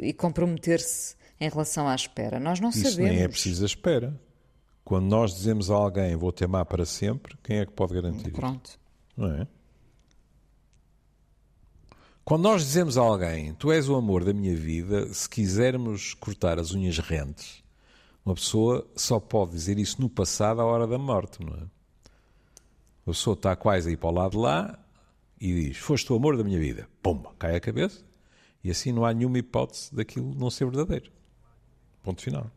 [0.01, 2.41] e comprometer-se em relação à espera?
[2.41, 3.13] Nós não Isso sabemos.
[3.13, 4.19] nem é preciso a espera.
[4.83, 8.33] Quando nós dizemos a alguém vou te amar para sempre, quem é que pode garantir?
[8.33, 8.79] Pronto.
[9.17, 9.47] Não é?
[12.25, 16.59] Quando nós dizemos a alguém tu és o amor da minha vida, se quisermos cortar
[16.59, 17.60] as unhas rentes,
[18.25, 21.63] uma pessoa só pode dizer isso no passado, à hora da morte, não é?
[23.07, 24.79] A pessoa está quase a ir para o lado de lá
[25.41, 26.89] e diz: Foste o amor da minha vida.
[27.03, 28.05] Pumba, cai a cabeça.
[28.63, 31.11] E assim não há nenhuma hipótese daquilo não ser verdadeiro.
[32.03, 32.51] Ponto final.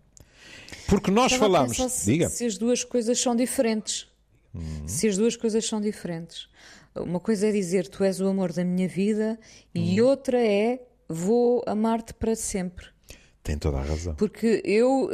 [0.88, 1.78] Porque nós Estava falamos.
[1.78, 2.30] Se, diga.
[2.30, 4.08] se as duas coisas são diferentes.
[4.54, 4.88] Uhum.
[4.88, 6.50] Se as duas coisas são diferentes.
[6.94, 9.40] Uma coisa é dizer tu és o amor da minha vida
[9.74, 9.82] uhum.
[9.82, 12.88] e outra é vou amar-te para sempre.
[13.42, 14.16] Tem toda a razão.
[14.16, 15.10] Porque eu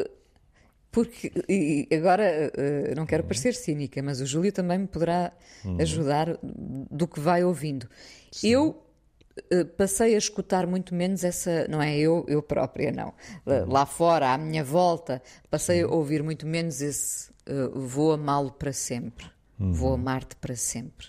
[1.04, 5.32] porque, e agora, uh, não quero parecer cínica, mas o Júlio também me poderá
[5.64, 5.78] uhum.
[5.80, 7.88] ajudar do que vai ouvindo.
[8.32, 8.50] Sim.
[8.50, 8.84] Eu
[9.54, 13.14] uh, passei a escutar muito menos essa, não é eu, eu própria, não.
[13.46, 13.72] Uhum.
[13.72, 15.92] Lá fora, à minha volta, passei uhum.
[15.92, 19.26] a ouvir muito menos esse uh, vou amá-lo para sempre,
[19.58, 21.08] vou amar-te para sempre.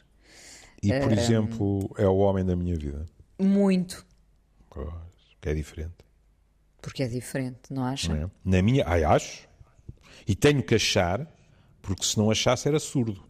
[0.83, 3.05] E, por exemplo, é o homem da minha vida?
[3.39, 4.07] Muito.
[4.71, 4.89] Pois,
[5.41, 5.95] que é diferente.
[6.81, 8.15] Porque é diferente, não acha?
[8.15, 8.31] Não é?
[8.45, 9.50] Na minha, ai, acho.
[10.27, 11.27] E tenho que achar,
[11.81, 13.23] porque se não achasse era surdo.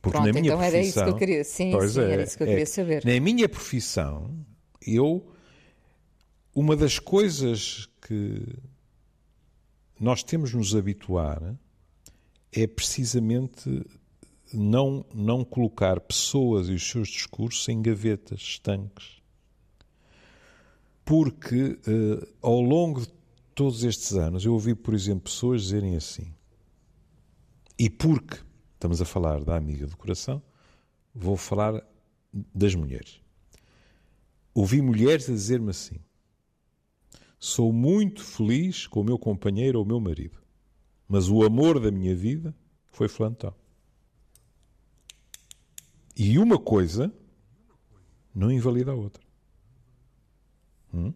[0.00, 2.22] Porque Pronto, na minha então profissão, era isso que eu queria, sim, sim é, era
[2.22, 3.04] isso que eu é, queria saber.
[3.04, 4.46] Na minha profissão,
[4.86, 5.26] eu
[6.54, 8.42] uma das coisas que
[10.00, 11.56] nós temos de nos habituar
[12.52, 13.84] é precisamente
[14.52, 19.18] não, não colocar pessoas e os seus discursos em gavetas, estanques.
[21.04, 23.12] Porque uh, ao longo de
[23.58, 26.32] todos estes anos eu ouvi, por exemplo, pessoas dizerem assim.
[27.76, 28.38] E porque
[28.74, 30.40] estamos a falar da amiga do coração,
[31.12, 31.84] vou falar
[32.32, 33.20] das mulheres.
[34.54, 35.98] Ouvi mulheres a dizer-me assim:
[37.36, 40.38] Sou muito feliz com o meu companheiro ou o meu marido,
[41.08, 42.54] mas o amor da minha vida
[42.92, 43.52] foi Flantão.
[46.16, 47.12] E uma coisa
[48.32, 49.24] não invalida a outra.
[50.94, 51.12] Hum?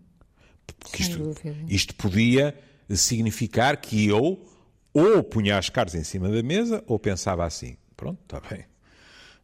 [0.67, 1.35] Porque isto,
[1.69, 2.59] isto podia
[2.91, 4.47] significar que eu
[4.93, 8.67] ou punha as cartas em cima da mesa ou pensava assim: pronto, está bem,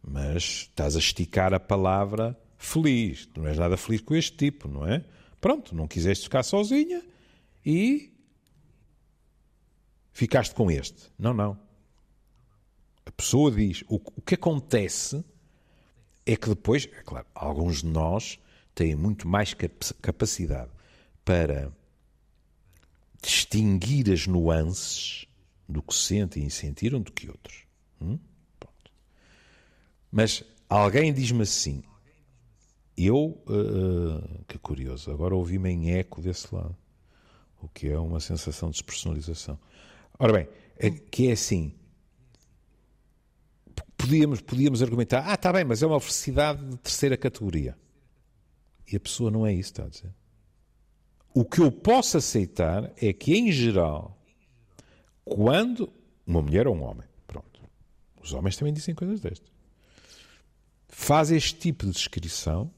[0.02, 3.26] mas estás a esticar a palavra feliz.
[3.26, 5.04] Tu não és nada feliz com este tipo, não é?
[5.40, 7.02] Pronto, não quiseste ficar sozinha
[7.64, 8.12] e
[10.12, 11.10] ficaste com este.
[11.18, 11.58] Não, não.
[13.06, 15.24] A pessoa diz: o, o que acontece
[16.26, 18.38] é que depois, é claro, alguns de nós
[18.74, 19.54] têm muito mais
[20.02, 20.70] capacidade
[21.28, 21.70] para
[23.22, 25.26] distinguir as nuances
[25.68, 27.66] do que sentem e sentiram do que outros.
[28.00, 28.18] Hum?
[30.10, 31.82] Mas alguém diz-me assim,
[32.96, 36.74] eu, uh, que curioso, agora ouvi-me em eco desse lado,
[37.60, 39.58] o que é uma sensação de despersonalização.
[40.18, 41.74] Ora bem, é, que é assim,
[43.98, 47.76] podíamos, podíamos argumentar, ah, está bem, mas é uma felicidade de terceira categoria.
[48.90, 50.17] E a pessoa não é isso, está a dizer.
[51.34, 54.16] O que eu posso aceitar é que, em geral,
[55.24, 55.92] quando
[56.26, 57.60] uma mulher ou um homem, pronto,
[58.22, 59.50] os homens também dizem coisas destas,
[60.88, 62.70] faz este tipo de descrição,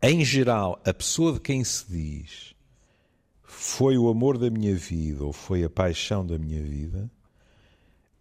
[0.00, 2.54] em geral, a pessoa de quem se diz
[3.42, 7.10] foi o amor da minha vida ou foi a paixão da minha vida,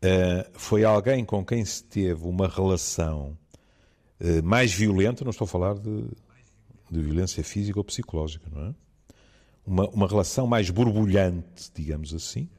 [0.04, 3.38] uh, foi alguém com quem se teve uma relação
[4.20, 6.06] uh, mais violenta, não estou a falar de
[6.92, 8.76] de violência física ou psicológica, não é?
[9.66, 12.50] Uma, uma relação mais borbulhante, digamos assim,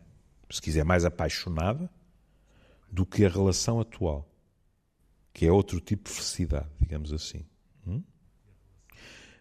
[0.50, 1.90] se quiser, mais apaixonada,
[2.90, 4.28] do que a relação atual,
[5.32, 7.44] que é outro tipo de felicidade, digamos assim.
[7.86, 8.02] Hum?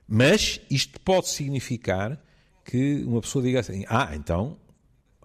[0.08, 2.22] Mas isto pode significar
[2.66, 4.58] que uma pessoa diga assim: ah, então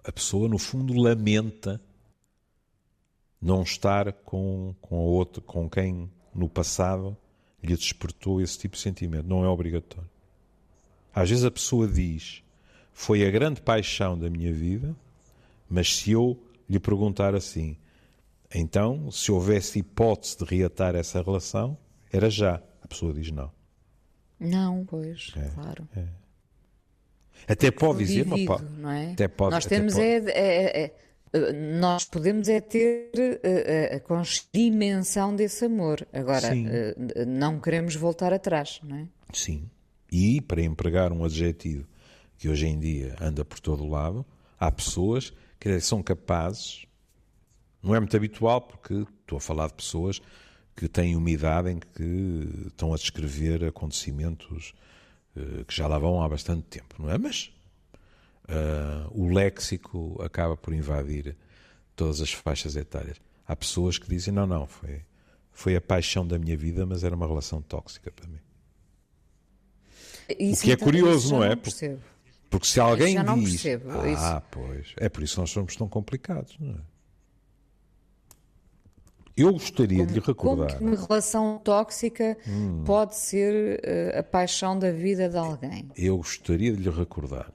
[0.03, 1.81] a pessoa no fundo lamenta
[3.41, 7.17] não estar com, com, a outra, com quem no passado
[7.67, 9.27] lhe despertou esse tipo de sentimento.
[9.27, 10.09] Não é obrigatório.
[11.13, 12.43] Às vezes a pessoa diz:
[12.93, 14.95] Foi a grande paixão da minha vida,
[15.69, 17.77] mas se eu lhe perguntar assim,
[18.53, 21.77] então, se houvesse hipótese de reatar essa relação,
[22.11, 22.61] era já.
[22.81, 23.51] A pessoa diz não.
[24.39, 25.87] Não, pois, é, claro.
[25.95, 26.03] É.
[27.47, 29.11] Até pode dizer, Vivido, pode, não é?
[29.11, 30.05] até pode, Nós até temos pode.
[30.05, 30.95] É, é, é,
[31.79, 33.11] nós podemos é ter
[33.43, 36.07] a, a, a dimensão desse amor.
[36.13, 36.67] Agora, Sim.
[37.27, 39.07] não queremos voltar atrás, não é?
[39.33, 39.69] Sim.
[40.11, 41.87] E, para empregar um adjetivo
[42.37, 44.25] que hoje em dia anda por todo o lado,
[44.59, 46.85] há pessoas que são capazes,
[47.81, 50.21] não é muito habitual, porque estou a falar de pessoas
[50.75, 54.73] que têm uma idade em que estão a descrever acontecimentos
[55.67, 57.17] que já lá vão há bastante tempo, não é?
[57.17, 57.51] Mas
[58.47, 61.35] uh, o léxico acaba por invadir
[61.95, 63.17] todas as faixas etárias.
[63.45, 65.01] Há pessoas que dizem: não, não, foi,
[65.51, 68.39] foi a paixão da minha vida, mas era uma relação tóxica para mim.
[70.37, 71.49] Isso, o que é então, curioso, não é?
[71.49, 72.01] Não percebo.
[72.49, 73.61] Porque se alguém já não diz.
[73.61, 74.47] Percebo, ah, isso.
[74.51, 74.93] pois.
[74.97, 76.97] É por isso que nós somos tão complicados, não é?
[79.35, 80.67] Eu gostaria como, de lhe recordar.
[80.79, 82.83] Como que uma relação tóxica hum.
[82.83, 85.91] pode ser uh, a paixão da vida de alguém?
[85.95, 87.53] Eu gostaria de lhe recordar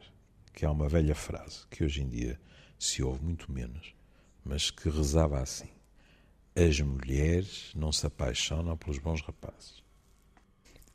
[0.53, 2.41] que há uma velha frase que hoje em dia
[2.79, 3.95] se ouve muito menos,
[4.45, 5.69] mas que rezava assim:
[6.55, 9.83] As mulheres não se apaixonam pelos bons rapazes.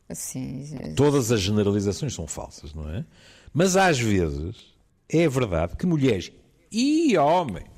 [0.10, 0.64] Assim,
[0.96, 3.06] Todas as generalizações são falsas, não é?
[3.54, 4.76] Mas às vezes
[5.10, 6.32] é verdade que mulheres
[6.72, 7.70] e homens,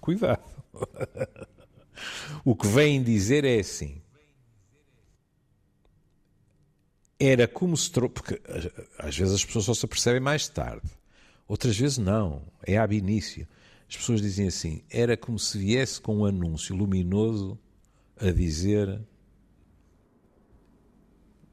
[0.00, 0.42] cuidado,
[2.44, 4.00] o que vêm dizer é assim.
[7.18, 7.90] Era como se.
[7.90, 8.40] Porque
[8.98, 10.88] às vezes as pessoas só se apercebem mais tarde,
[11.50, 13.46] outras vezes não, é ab início.
[13.88, 17.58] As pessoas dizem assim: era como se viesse com um anúncio luminoso
[18.16, 19.02] a dizer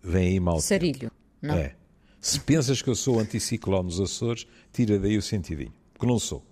[0.03, 0.60] vem aí mal.
[0.60, 1.55] Sarilho, não?
[1.55, 1.75] É.
[2.21, 5.73] Se pensas que eu sou anticiclone nos Açores, tira daí o sentidinho.
[5.93, 6.45] Porque não sou.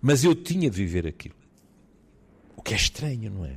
[0.00, 1.36] Mas eu tinha de viver aquilo.
[2.54, 3.56] O que é estranho, não é?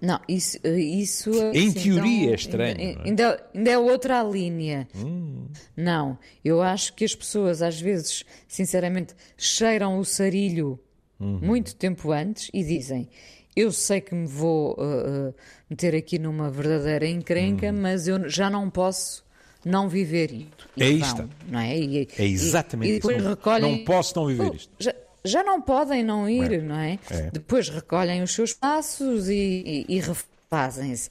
[0.00, 0.58] Não, isso.
[0.66, 2.80] isso em assim, teoria então, é estranho.
[2.80, 4.88] Ainda, ainda, ainda, é outra linha.
[4.96, 5.46] Hum.
[5.76, 10.78] Não, eu acho que as pessoas, às vezes, sinceramente, cheiram o sarilho
[11.18, 11.38] uhum.
[11.42, 13.08] muito tempo antes e dizem:
[13.54, 15.34] Eu sei que me vou uh, uh,
[15.68, 17.80] meter aqui numa verdadeira encrenca, uhum.
[17.80, 19.22] mas eu já não posso
[19.64, 20.68] não viver isto.
[20.78, 21.28] é isto.
[21.48, 21.78] Não é?
[21.78, 23.10] E, é exatamente e, e isso.
[23.10, 24.72] Não, recolhem, não posso não viver isto.
[24.78, 26.58] Já, já não podem não ir, é.
[26.58, 26.98] não é?
[27.10, 27.30] é?
[27.30, 31.10] Depois recolhem os seus passos e, e, e refazem-se.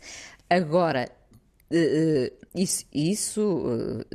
[0.50, 1.10] Agora,
[1.72, 4.06] uh, isso, isso uh,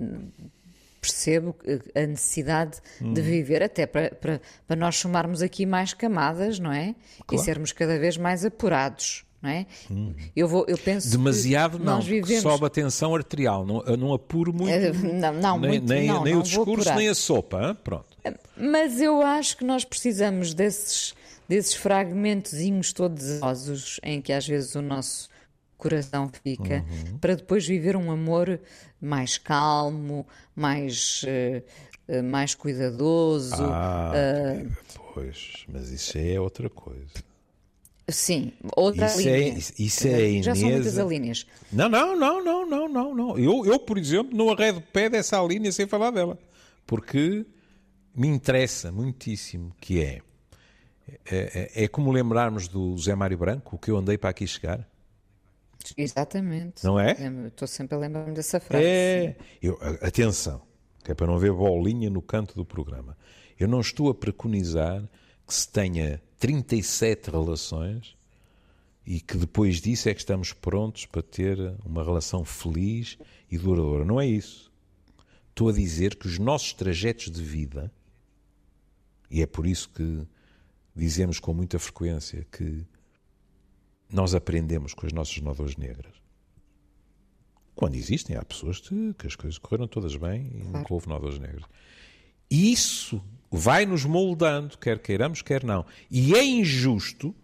[1.00, 1.54] percebo
[1.94, 3.12] a necessidade hum.
[3.12, 6.94] de viver, até para, para, para nós somarmos aqui mais camadas, não é?
[7.26, 7.42] Claro.
[7.42, 9.66] E sermos cada vez mais apurados não é?
[9.90, 10.14] Hum.
[10.35, 12.42] Eu, vou, eu penso Demasiado que não, vivemos...
[12.42, 16.24] sobe a tensão arterial, não, não apuro muito, eh, não, não, nem, muito, nem, não,
[16.24, 17.76] nem não o discurso, nem a sopa, hein?
[17.85, 18.16] pronto.
[18.57, 21.14] Mas eu acho que nós precisamos desses,
[21.46, 25.28] desses fragmentozinhos todos em que às vezes o nosso
[25.76, 27.18] coração fica, uhum.
[27.18, 28.59] para depois viver um amor
[28.98, 30.26] mais calmo,
[30.57, 33.62] mais, uh, mais cuidadoso.
[33.62, 37.34] Ah, uh, pois, mas isso é outra coisa.
[38.08, 39.30] Sim, outra isso linha.
[39.30, 40.44] É, isso é Inês...
[40.44, 41.46] Já são muitas linhas.
[41.72, 43.38] Não, não, não, não, não, não, não.
[43.38, 46.38] Eu, eu, por exemplo, não arredo pé dessa linha sem falar dela.
[46.86, 47.46] Porque
[48.14, 50.20] me interessa muitíssimo que é,
[51.30, 54.46] é, é, é como lembrarmos do Zé Mário Branco, o que eu andei para aqui
[54.46, 54.86] chegar.
[55.96, 56.84] Exatamente.
[56.84, 57.16] Não é?
[57.46, 58.84] Estou sempre a lembrar-me dessa frase.
[58.84, 59.36] É.
[59.62, 60.62] Eu, atenção,
[61.02, 63.16] que é para não ver bolinha no canto do programa.
[63.58, 65.02] Eu não estou a preconizar
[65.46, 68.14] que se tenha 37 relações
[69.07, 73.16] e que depois disso é que estamos prontos para ter uma relação feliz
[73.50, 74.04] e duradoura.
[74.04, 74.70] Não é isso.
[75.48, 77.90] Estou a dizer que os nossos trajetos de vida,
[79.30, 80.26] e é por isso que
[80.94, 82.85] dizemos com muita frequência que
[84.12, 86.12] nós aprendemos com as nossas nódoas negras.
[87.74, 91.38] Quando existem, há pessoas que, que as coisas correram todas bem e nunca houve nódoas
[91.38, 91.64] negras.
[92.50, 95.85] Isso vai nos moldando, quer queiramos, quer não.
[96.11, 97.35] E é injusto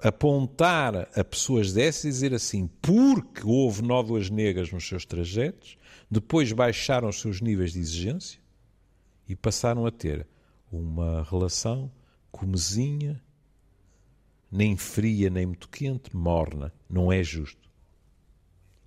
[0.00, 5.76] apontar a pessoas dessas e dizer assim, porque houve nódoas negras nos seus trajetos,
[6.10, 8.40] depois baixaram os seus níveis de exigência
[9.28, 10.26] e passaram a ter
[10.70, 11.90] uma relação
[12.30, 13.20] comezinha,
[14.50, 16.72] nem fria, nem muito quente, morna.
[16.88, 17.67] Não é justo.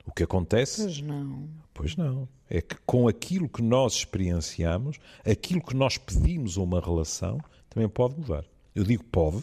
[0.06, 0.82] O que acontece?
[0.84, 1.50] Pois não.
[1.74, 6.82] Pois não é que com aquilo que nós experienciamos, aquilo que nós pedimos a uma
[6.82, 7.40] relação,
[7.70, 8.44] também pode mudar.
[8.76, 9.42] Eu digo pode,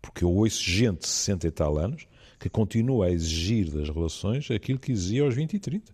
[0.00, 4.50] porque eu ouço gente de 60 e tal anos que continua a exigir das relações
[4.50, 5.92] aquilo que exigia aos 20 e 30.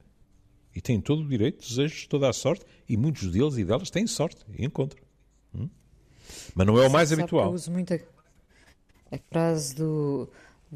[0.76, 4.06] E tem todo o direito, desejos toda a sorte, e muitos deles e delas têm
[4.06, 5.02] sorte e encontram.
[5.52, 5.68] Hum?
[6.54, 7.46] Mas não é o mais Sabe habitual.
[7.46, 7.98] eu uso muito a,
[9.10, 10.30] a frase do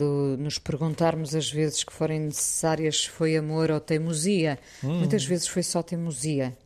[0.05, 4.59] nos perguntarmos às vezes que forem necessárias se foi amor ou teimosia.
[4.83, 4.99] Hum.
[4.99, 6.57] Muitas vezes foi só teimosia.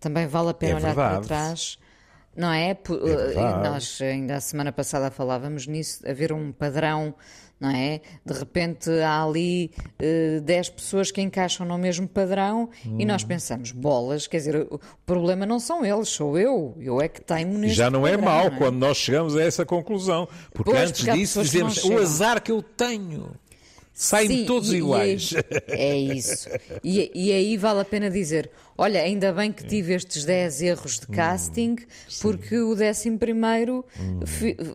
[0.00, 1.14] Também vale a pena é olhar verdade.
[1.16, 1.78] para trás.
[2.36, 2.70] Não é?
[2.70, 2.74] é
[3.68, 7.14] Nós ainda a semana passada falávamos nisso, haver um padrão
[7.60, 8.00] não é?
[8.24, 12.96] De repente há ali uh, 10 pessoas que encaixam no mesmo padrão hum.
[12.98, 17.08] e nós pensamos, bolas, quer dizer, o problema não são eles, sou eu, eu é
[17.08, 20.28] que tenho neste Já não é padrão, é mau quando nós chegamos a essa conclusão,
[20.52, 23.32] porque pois, antes porque disso dizemos o azar que eu tenho.
[24.00, 25.32] Saem todos e, iguais.
[25.32, 25.36] E
[25.66, 26.48] é, é isso.
[26.84, 31.00] E, e, aí vale a pena dizer: olha, ainda bem que tive estes 10 erros
[31.00, 31.76] de hum, casting, hum,
[32.22, 34.20] porque o 11 primeiro, hum.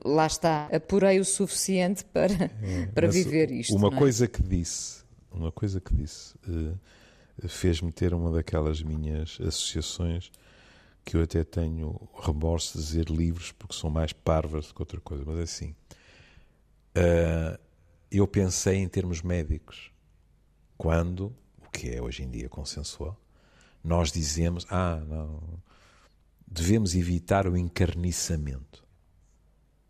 [0.03, 3.73] lá está, apurei o suficiente para, é, para viver isto.
[3.73, 3.97] Uma é?
[3.97, 6.77] coisa que disse, uma coisa que disse, uh,
[7.47, 10.33] fez-me ter uma daquelas minhas associações
[11.05, 14.99] que eu até tenho remorso de dizer livros porque são mais parvas do que outra
[14.99, 15.73] coisa, mas é assim.
[16.97, 17.57] Uh,
[18.17, 19.91] eu pensei em termos médicos.
[20.77, 21.35] Quando,
[21.65, 23.19] o que é hoje em dia consensual,
[23.83, 25.41] nós dizemos: ah, não,
[26.47, 28.85] devemos evitar o encarniçamento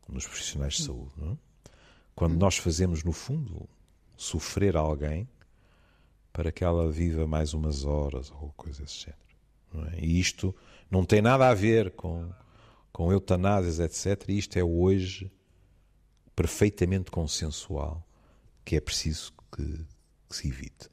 [0.08, 1.14] nos profissionais de saúde.
[1.18, 1.38] Não é?
[2.16, 3.68] Quando nós fazemos, no fundo,
[4.16, 5.28] sofrer alguém
[6.32, 9.94] para que ela viva mais umas horas ou coisa desse género.
[9.94, 10.00] É?
[10.00, 10.56] E isto
[10.90, 12.30] não tem nada a ver com,
[12.92, 14.30] com eutanásias, etc.
[14.30, 15.32] Isto é hoje
[16.36, 18.06] perfeitamente consensual
[18.64, 19.86] que é preciso que,
[20.30, 20.90] que se evite.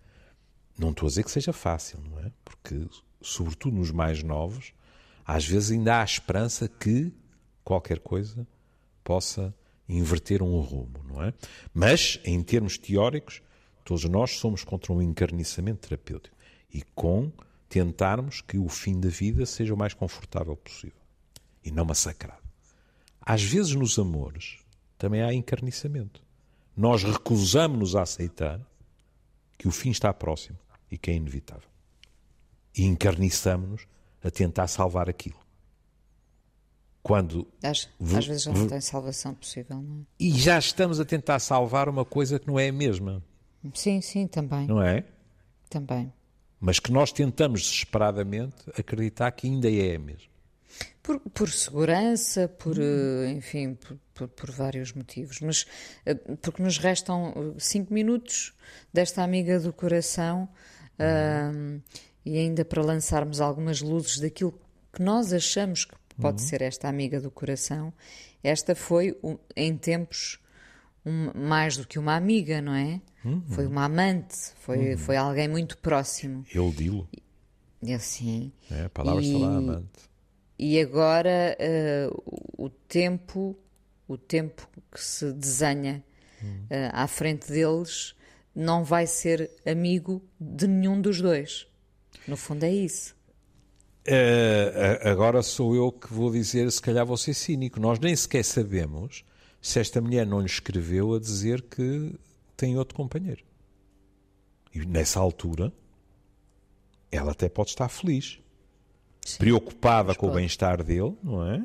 [0.79, 2.33] Não estou a dizer que seja fácil, não é?
[2.45, 2.87] Porque,
[3.21, 4.73] sobretudo nos mais novos,
[5.27, 7.13] às vezes ainda há esperança que
[7.63, 8.47] qualquer coisa
[9.05, 9.55] possa
[9.89, 11.35] inverter um rumo, não é?
[11.75, 13.43] Mas, em termos teóricos,
[13.85, 16.37] todos nós somos contra um encarniçamento terapêutico
[16.73, 17.33] e com
[17.69, 21.01] tentarmos que o fim da vida seja o mais confortável possível
[21.65, 22.43] e não massacrado.
[23.21, 24.59] Às vezes, nos amores,
[24.97, 26.23] também há encarniçamento
[26.81, 28.59] nós recusamos-nos a aceitar
[29.59, 30.59] que o fim está próximo
[30.91, 31.69] e que é inevitável.
[32.75, 33.87] E encarniçamos-nos
[34.25, 35.39] a tentar salvar aquilo.
[37.03, 40.05] Quando às, às vezes não tem salvação possível, não é?
[40.19, 43.23] E já estamos a tentar salvar uma coisa que não é a mesma.
[43.75, 44.67] Sim, sim, também.
[44.67, 45.05] Não é?
[45.69, 46.11] Também.
[46.59, 50.30] Mas que nós tentamos desesperadamente acreditar que ainda é a mesma.
[51.11, 53.27] Por, por segurança, por, hum.
[53.31, 55.41] enfim, por, por, por, vários motivos.
[55.41, 55.67] Mas
[56.07, 58.55] eh, porque nos restam eh, cinco minutos
[58.93, 60.49] desta amiga do coração
[61.01, 61.79] hum.
[61.79, 61.83] uh,
[62.25, 64.53] e ainda para lançarmos algumas luzes daquilo
[64.93, 66.47] que nós achamos que pode hum.
[66.47, 67.93] ser esta amiga do coração,
[68.41, 69.19] esta foi,
[69.57, 70.39] em tempos,
[71.05, 73.01] um, mais do que uma amiga, não é?
[73.25, 73.43] Uhum.
[73.49, 74.99] Foi uma amante, foi, uhum.
[74.99, 76.45] foi alguém muito próximo.
[76.55, 77.09] Eu dilo.
[77.83, 78.53] Eu sim.
[78.71, 79.27] É, a palavra e...
[79.27, 80.10] está lá, amante.
[80.63, 83.59] E agora uh, o tempo,
[84.07, 86.05] o tempo que se desenha
[86.43, 88.15] uh, à frente deles
[88.55, 91.67] não vai ser amigo de nenhum dos dois.
[92.29, 93.17] No fundo é isso.
[94.07, 97.81] Uh, agora sou eu que vou dizer, se calhar vou ser cínico.
[97.81, 99.25] Nós nem sequer sabemos
[99.63, 102.15] se esta mulher não lhe escreveu a dizer que
[102.55, 103.43] tem outro companheiro.
[104.75, 105.73] E nessa altura,
[107.11, 108.39] ela até pode estar feliz.
[109.25, 111.59] Sim, preocupada com o bem-estar dele, não é?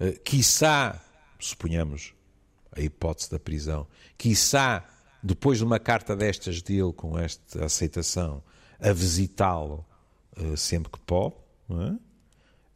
[0.00, 1.00] Uh, quiçá,
[1.38, 2.14] suponhamos
[2.72, 4.88] a hipótese da prisão, quiçá,
[5.22, 8.42] depois de uma carta destas dele, com esta aceitação,
[8.78, 9.84] a visitá-lo
[10.36, 11.34] uh, sempre que pode,
[11.68, 11.90] não é?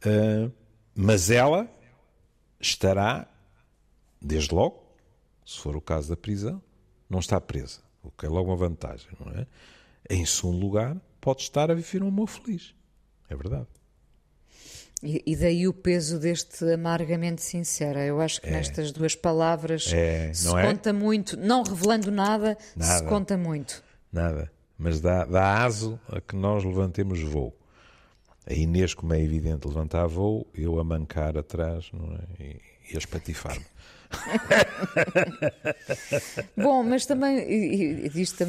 [0.05, 0.51] Uh,
[0.93, 1.69] mas ela
[2.59, 3.27] estará,
[4.21, 4.83] desde logo,
[5.45, 6.61] se for o caso da prisão,
[7.09, 9.47] não está presa, o que é logo uma vantagem, não é?
[10.09, 12.75] Em segundo lugar, pode estar a viver um amor feliz.
[13.29, 13.67] É verdade.
[15.03, 18.05] E, e, daí o peso deste amargamente sincera.
[18.05, 18.51] Eu acho que é.
[18.51, 20.33] nestas duas palavras é.
[20.33, 20.61] se é?
[20.65, 23.83] conta muito, não revelando nada, nada, se conta muito.
[24.11, 24.49] Nada.
[24.77, 27.53] Mas dá, dá aso a que nós levantemos voo.
[28.45, 32.43] A Inês, como é evidente, levantar voo, eu a mancar atrás não é?
[32.43, 33.65] e, e a espatifar-me.
[36.55, 38.45] Bom, mas também, e, e isto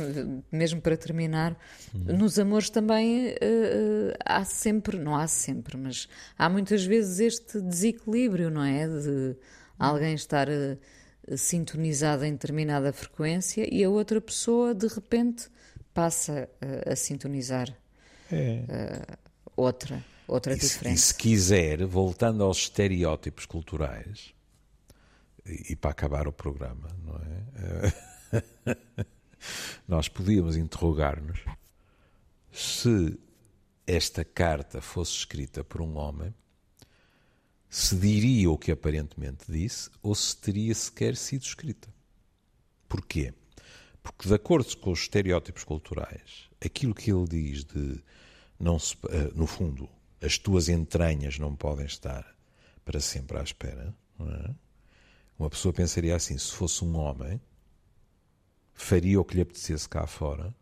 [0.50, 1.56] mesmo para terminar,
[1.94, 2.16] uhum.
[2.16, 6.08] nos amores também uh, há sempre, não há sempre, mas
[6.38, 8.86] há muitas vezes este desequilíbrio, não é?
[8.86, 9.36] De
[9.78, 10.78] alguém estar uh,
[11.36, 15.48] sintonizado em determinada frequência e a outra pessoa de repente
[15.92, 17.74] passa uh, a sintonizar
[18.32, 19.02] é.
[19.56, 20.94] outra, outra e diferença.
[20.94, 24.33] e se quiser, voltando aos estereótipos culturais
[25.46, 29.06] e para acabar o programa, não é?
[29.86, 31.44] Nós podíamos interrogar-nos
[32.50, 33.18] se
[33.86, 36.34] esta carta fosse escrita por um homem,
[37.68, 41.92] se diria o que aparentemente disse ou se teria sequer sido escrita.
[42.88, 43.34] Porquê?
[44.02, 48.02] Porque, de acordo com os estereótipos culturais, aquilo que ele diz de,
[48.58, 49.88] não se, eh, no fundo,
[50.20, 52.24] as tuas entranhas não podem estar
[52.84, 53.94] para sempre à espera.
[54.20, 54.54] É?
[55.38, 57.40] Uma pessoa pensaria assim: se fosse um homem,
[58.72, 60.54] faria o que lhe apetecesse cá fora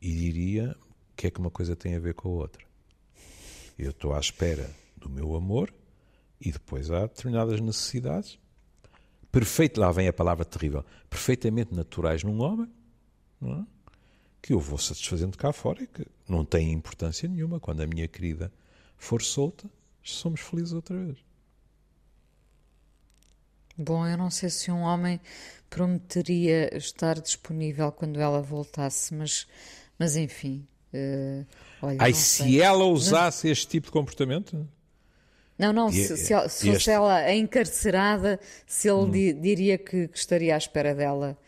[0.00, 0.76] e diria
[1.12, 2.64] o que é que uma coisa tem a ver com a outra.
[3.78, 5.72] Eu estou à espera do meu amor
[6.40, 8.38] e depois há determinadas necessidades.
[9.30, 12.68] Perfeito, lá vem a palavra terrível, perfeitamente naturais num homem,
[13.42, 13.64] é?
[14.40, 17.60] que eu vou satisfazendo cá fora e que não tem importância nenhuma.
[17.60, 18.52] Quando a minha querida
[18.96, 19.68] for solta,
[20.02, 21.18] somos felizes outra vez.
[23.78, 25.20] Bom, eu não sei se um homem
[25.70, 29.46] prometeria estar disponível quando ela voltasse, mas,
[29.96, 30.66] mas enfim.
[30.92, 31.46] Uh,
[31.80, 32.60] olha, Ai, se sei.
[32.60, 33.52] ela usasse não...
[33.52, 34.68] este tipo de comportamento?
[35.56, 39.10] Não, não, se, se, se fosse ela encarcerada, se ele hum.
[39.10, 41.38] di, diria que, que, estaria à espera dela.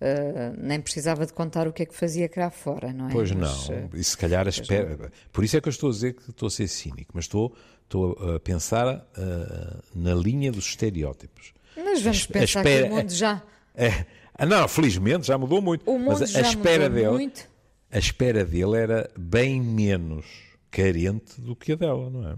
[0.00, 3.12] Uh, nem precisava de contar o que é que fazia cá fora, não é?
[3.12, 4.96] Pois mas, não, uh, e se calhar a espera.
[4.96, 5.08] Não.
[5.32, 7.56] Por isso é que eu estou a dizer que estou a ser cínico, mas estou,
[7.84, 11.53] estou a pensar uh, na linha dos estereótipos.
[11.76, 13.42] Mas vamos pensar espera, que o mundo já.
[13.74, 14.04] É,
[14.38, 15.88] é, não, felizmente já mudou muito.
[15.90, 17.48] O mundo mas já a espera mudou dele, muito.
[17.90, 20.26] A espera dele era bem menos
[20.70, 22.36] carente do que a dela, não é?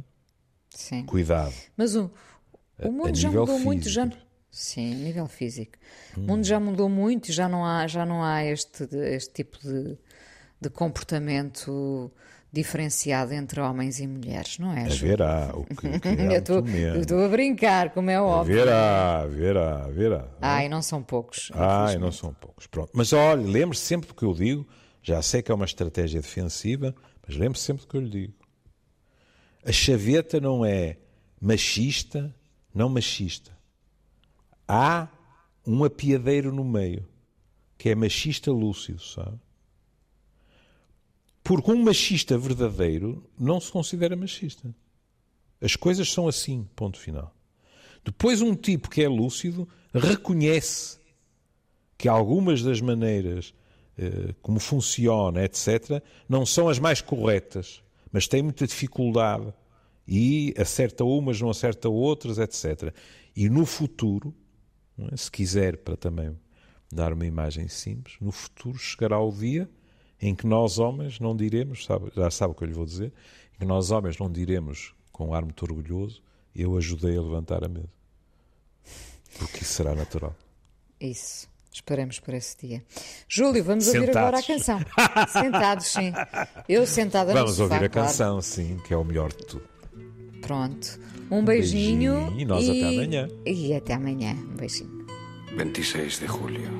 [0.70, 1.04] Sim.
[1.04, 1.54] Cuidado.
[1.76, 2.10] Mas o,
[2.78, 3.64] o mundo já mudou físico.
[3.64, 4.10] muito, já.
[4.50, 5.72] Sim, a nível físico.
[6.16, 6.22] Hum.
[6.22, 9.58] O mundo já mudou muito e já não há, já não há este, este tipo
[9.58, 9.98] de,
[10.60, 12.10] de comportamento
[12.56, 14.86] diferenciado entre homens e mulheres, não é?
[14.86, 15.50] Haverá.
[15.54, 16.36] O que, que é
[16.96, 18.62] eu estou a brincar, como é óbvio.
[18.62, 20.28] Haverá, haverá, haverá.
[20.40, 21.50] Ai, não são poucos.
[21.54, 22.66] Ai, não são poucos.
[22.66, 22.90] Pronto.
[22.94, 24.66] Mas olha, lembre-se sempre do que eu digo.
[25.02, 26.94] Já sei que é uma estratégia defensiva,
[27.26, 28.34] mas lembre-se sempre do que eu lhe digo.
[29.64, 30.96] A chaveta não é
[31.40, 32.34] machista,
[32.74, 33.52] não machista.
[34.66, 35.08] Há
[35.66, 37.06] um apiadeiro no meio,
[37.76, 39.38] que é machista lúcido, sabe?
[41.46, 44.74] Porque um machista verdadeiro não se considera machista.
[45.60, 47.32] As coisas são assim, ponto final.
[48.04, 50.98] Depois, um tipo que é lúcido reconhece
[51.96, 53.54] que algumas das maneiras
[53.96, 57.80] eh, como funciona, etc., não são as mais corretas,
[58.10, 59.54] mas tem muita dificuldade
[60.06, 62.92] e acerta umas, não acerta outras, etc.
[63.36, 64.34] E no futuro,
[64.98, 65.16] é?
[65.16, 66.36] se quiser, para também
[66.92, 69.70] dar uma imagem simples, no futuro chegará o dia
[70.20, 73.12] em que nós homens não diremos, sabe, já sabe o que eu lhe vou dizer,
[73.54, 76.22] em que nós homens não diremos com um ar muito orgulhoso,
[76.54, 77.88] eu ajudei a levantar a mesa.
[79.38, 80.34] Porque isso será natural.
[81.00, 81.48] Isso.
[81.72, 82.82] Esperemos por esse dia.
[83.28, 84.08] Júlio, vamos Sentados.
[84.08, 84.80] ouvir agora a canção.
[85.28, 86.10] Sentados, sim.
[86.66, 88.08] Eu sentada vamos no Vamos ouvir a claro.
[88.08, 89.68] canção, sim, que é o melhor de tudo.
[90.40, 90.98] Pronto.
[91.30, 92.14] Um beijinho.
[92.14, 92.70] Um beijinho e nós e...
[92.70, 93.28] até amanhã.
[93.44, 94.32] E até amanhã.
[94.32, 95.06] Um beijinho.
[95.54, 96.70] 26 de julio.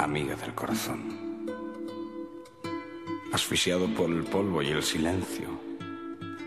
[0.00, 1.17] Amiga del corazón.
[3.38, 5.46] Asfixiado por el polvo y el silencio,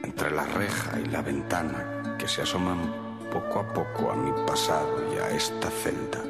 [0.04, 2.80] entre la reja y la ventana que se asoman
[3.32, 6.22] poco a poco a mi pasado y a esta celda,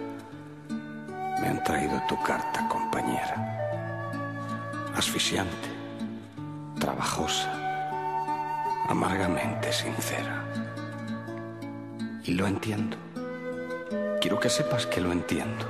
[0.69, 3.35] me han traído tu carta, compañera.
[4.95, 5.67] Asfixiante,
[6.79, 7.51] trabajosa,
[8.87, 10.45] amargamente sincera.
[12.23, 12.97] Y lo entiendo.
[14.21, 15.65] Quiero que sepas que lo entiendo.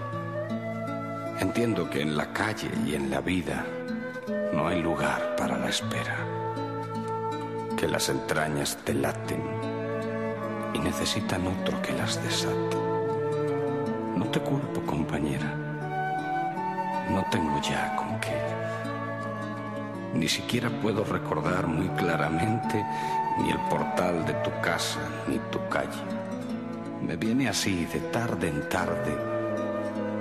[1.40, 3.66] Entiendo que en la calle y en la vida
[4.54, 6.18] no hay lugar para la espera.
[7.78, 9.42] Que las entrañas te laten
[10.74, 12.78] y necesitan otro que las desate.
[14.16, 15.56] No te culpo, compañera.
[17.10, 18.38] No tengo ya con qué.
[20.14, 22.86] Ni siquiera puedo recordar muy claramente
[23.40, 26.04] ni el portal de tu casa ni tu calle.
[27.02, 29.18] Me viene así de tarde en tarde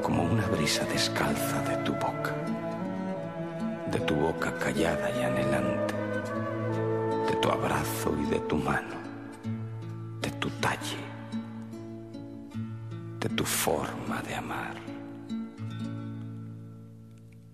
[0.03, 2.40] como una brisa descalza de tu boca
[3.93, 5.95] de tu boca callada y anhelante,
[7.29, 8.97] de tu abrazo y de tu mano,
[10.23, 11.03] de tu talle,
[13.19, 14.75] de tu forma de amar.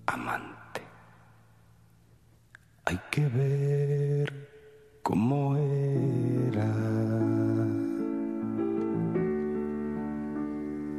[0.07, 0.83] Amante.
[2.85, 4.33] Hay que ver
[5.03, 6.71] cómo era.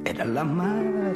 [0.04, 1.16] Era la mar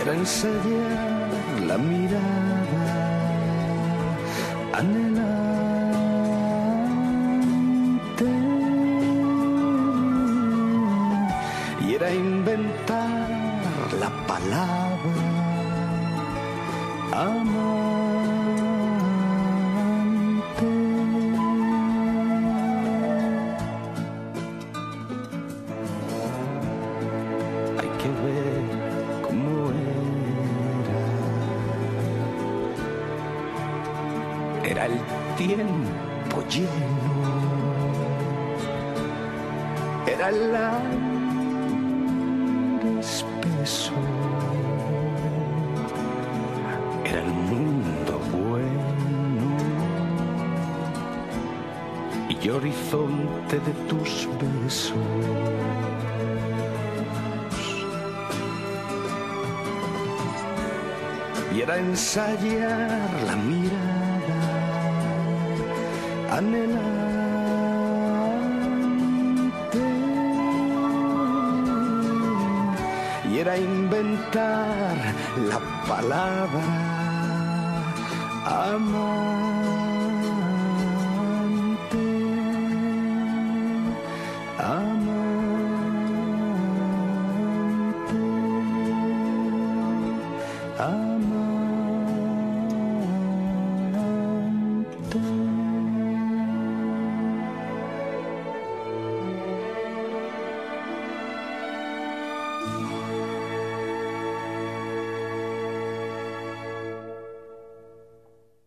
[0.00, 2.20] Era ensayar la mirada,
[35.40, 36.68] tiempo lleno.
[40.06, 41.70] Era el aire
[43.00, 43.92] espeso.
[47.06, 49.56] Era el mundo bueno.
[52.28, 54.98] Y horizonte de tus besos.
[61.52, 63.79] y era ensayar la mirada,
[66.40, 68.30] anhelante,
[73.30, 74.96] y era inventar
[75.50, 76.62] la palabra
[78.46, 79.49] amante.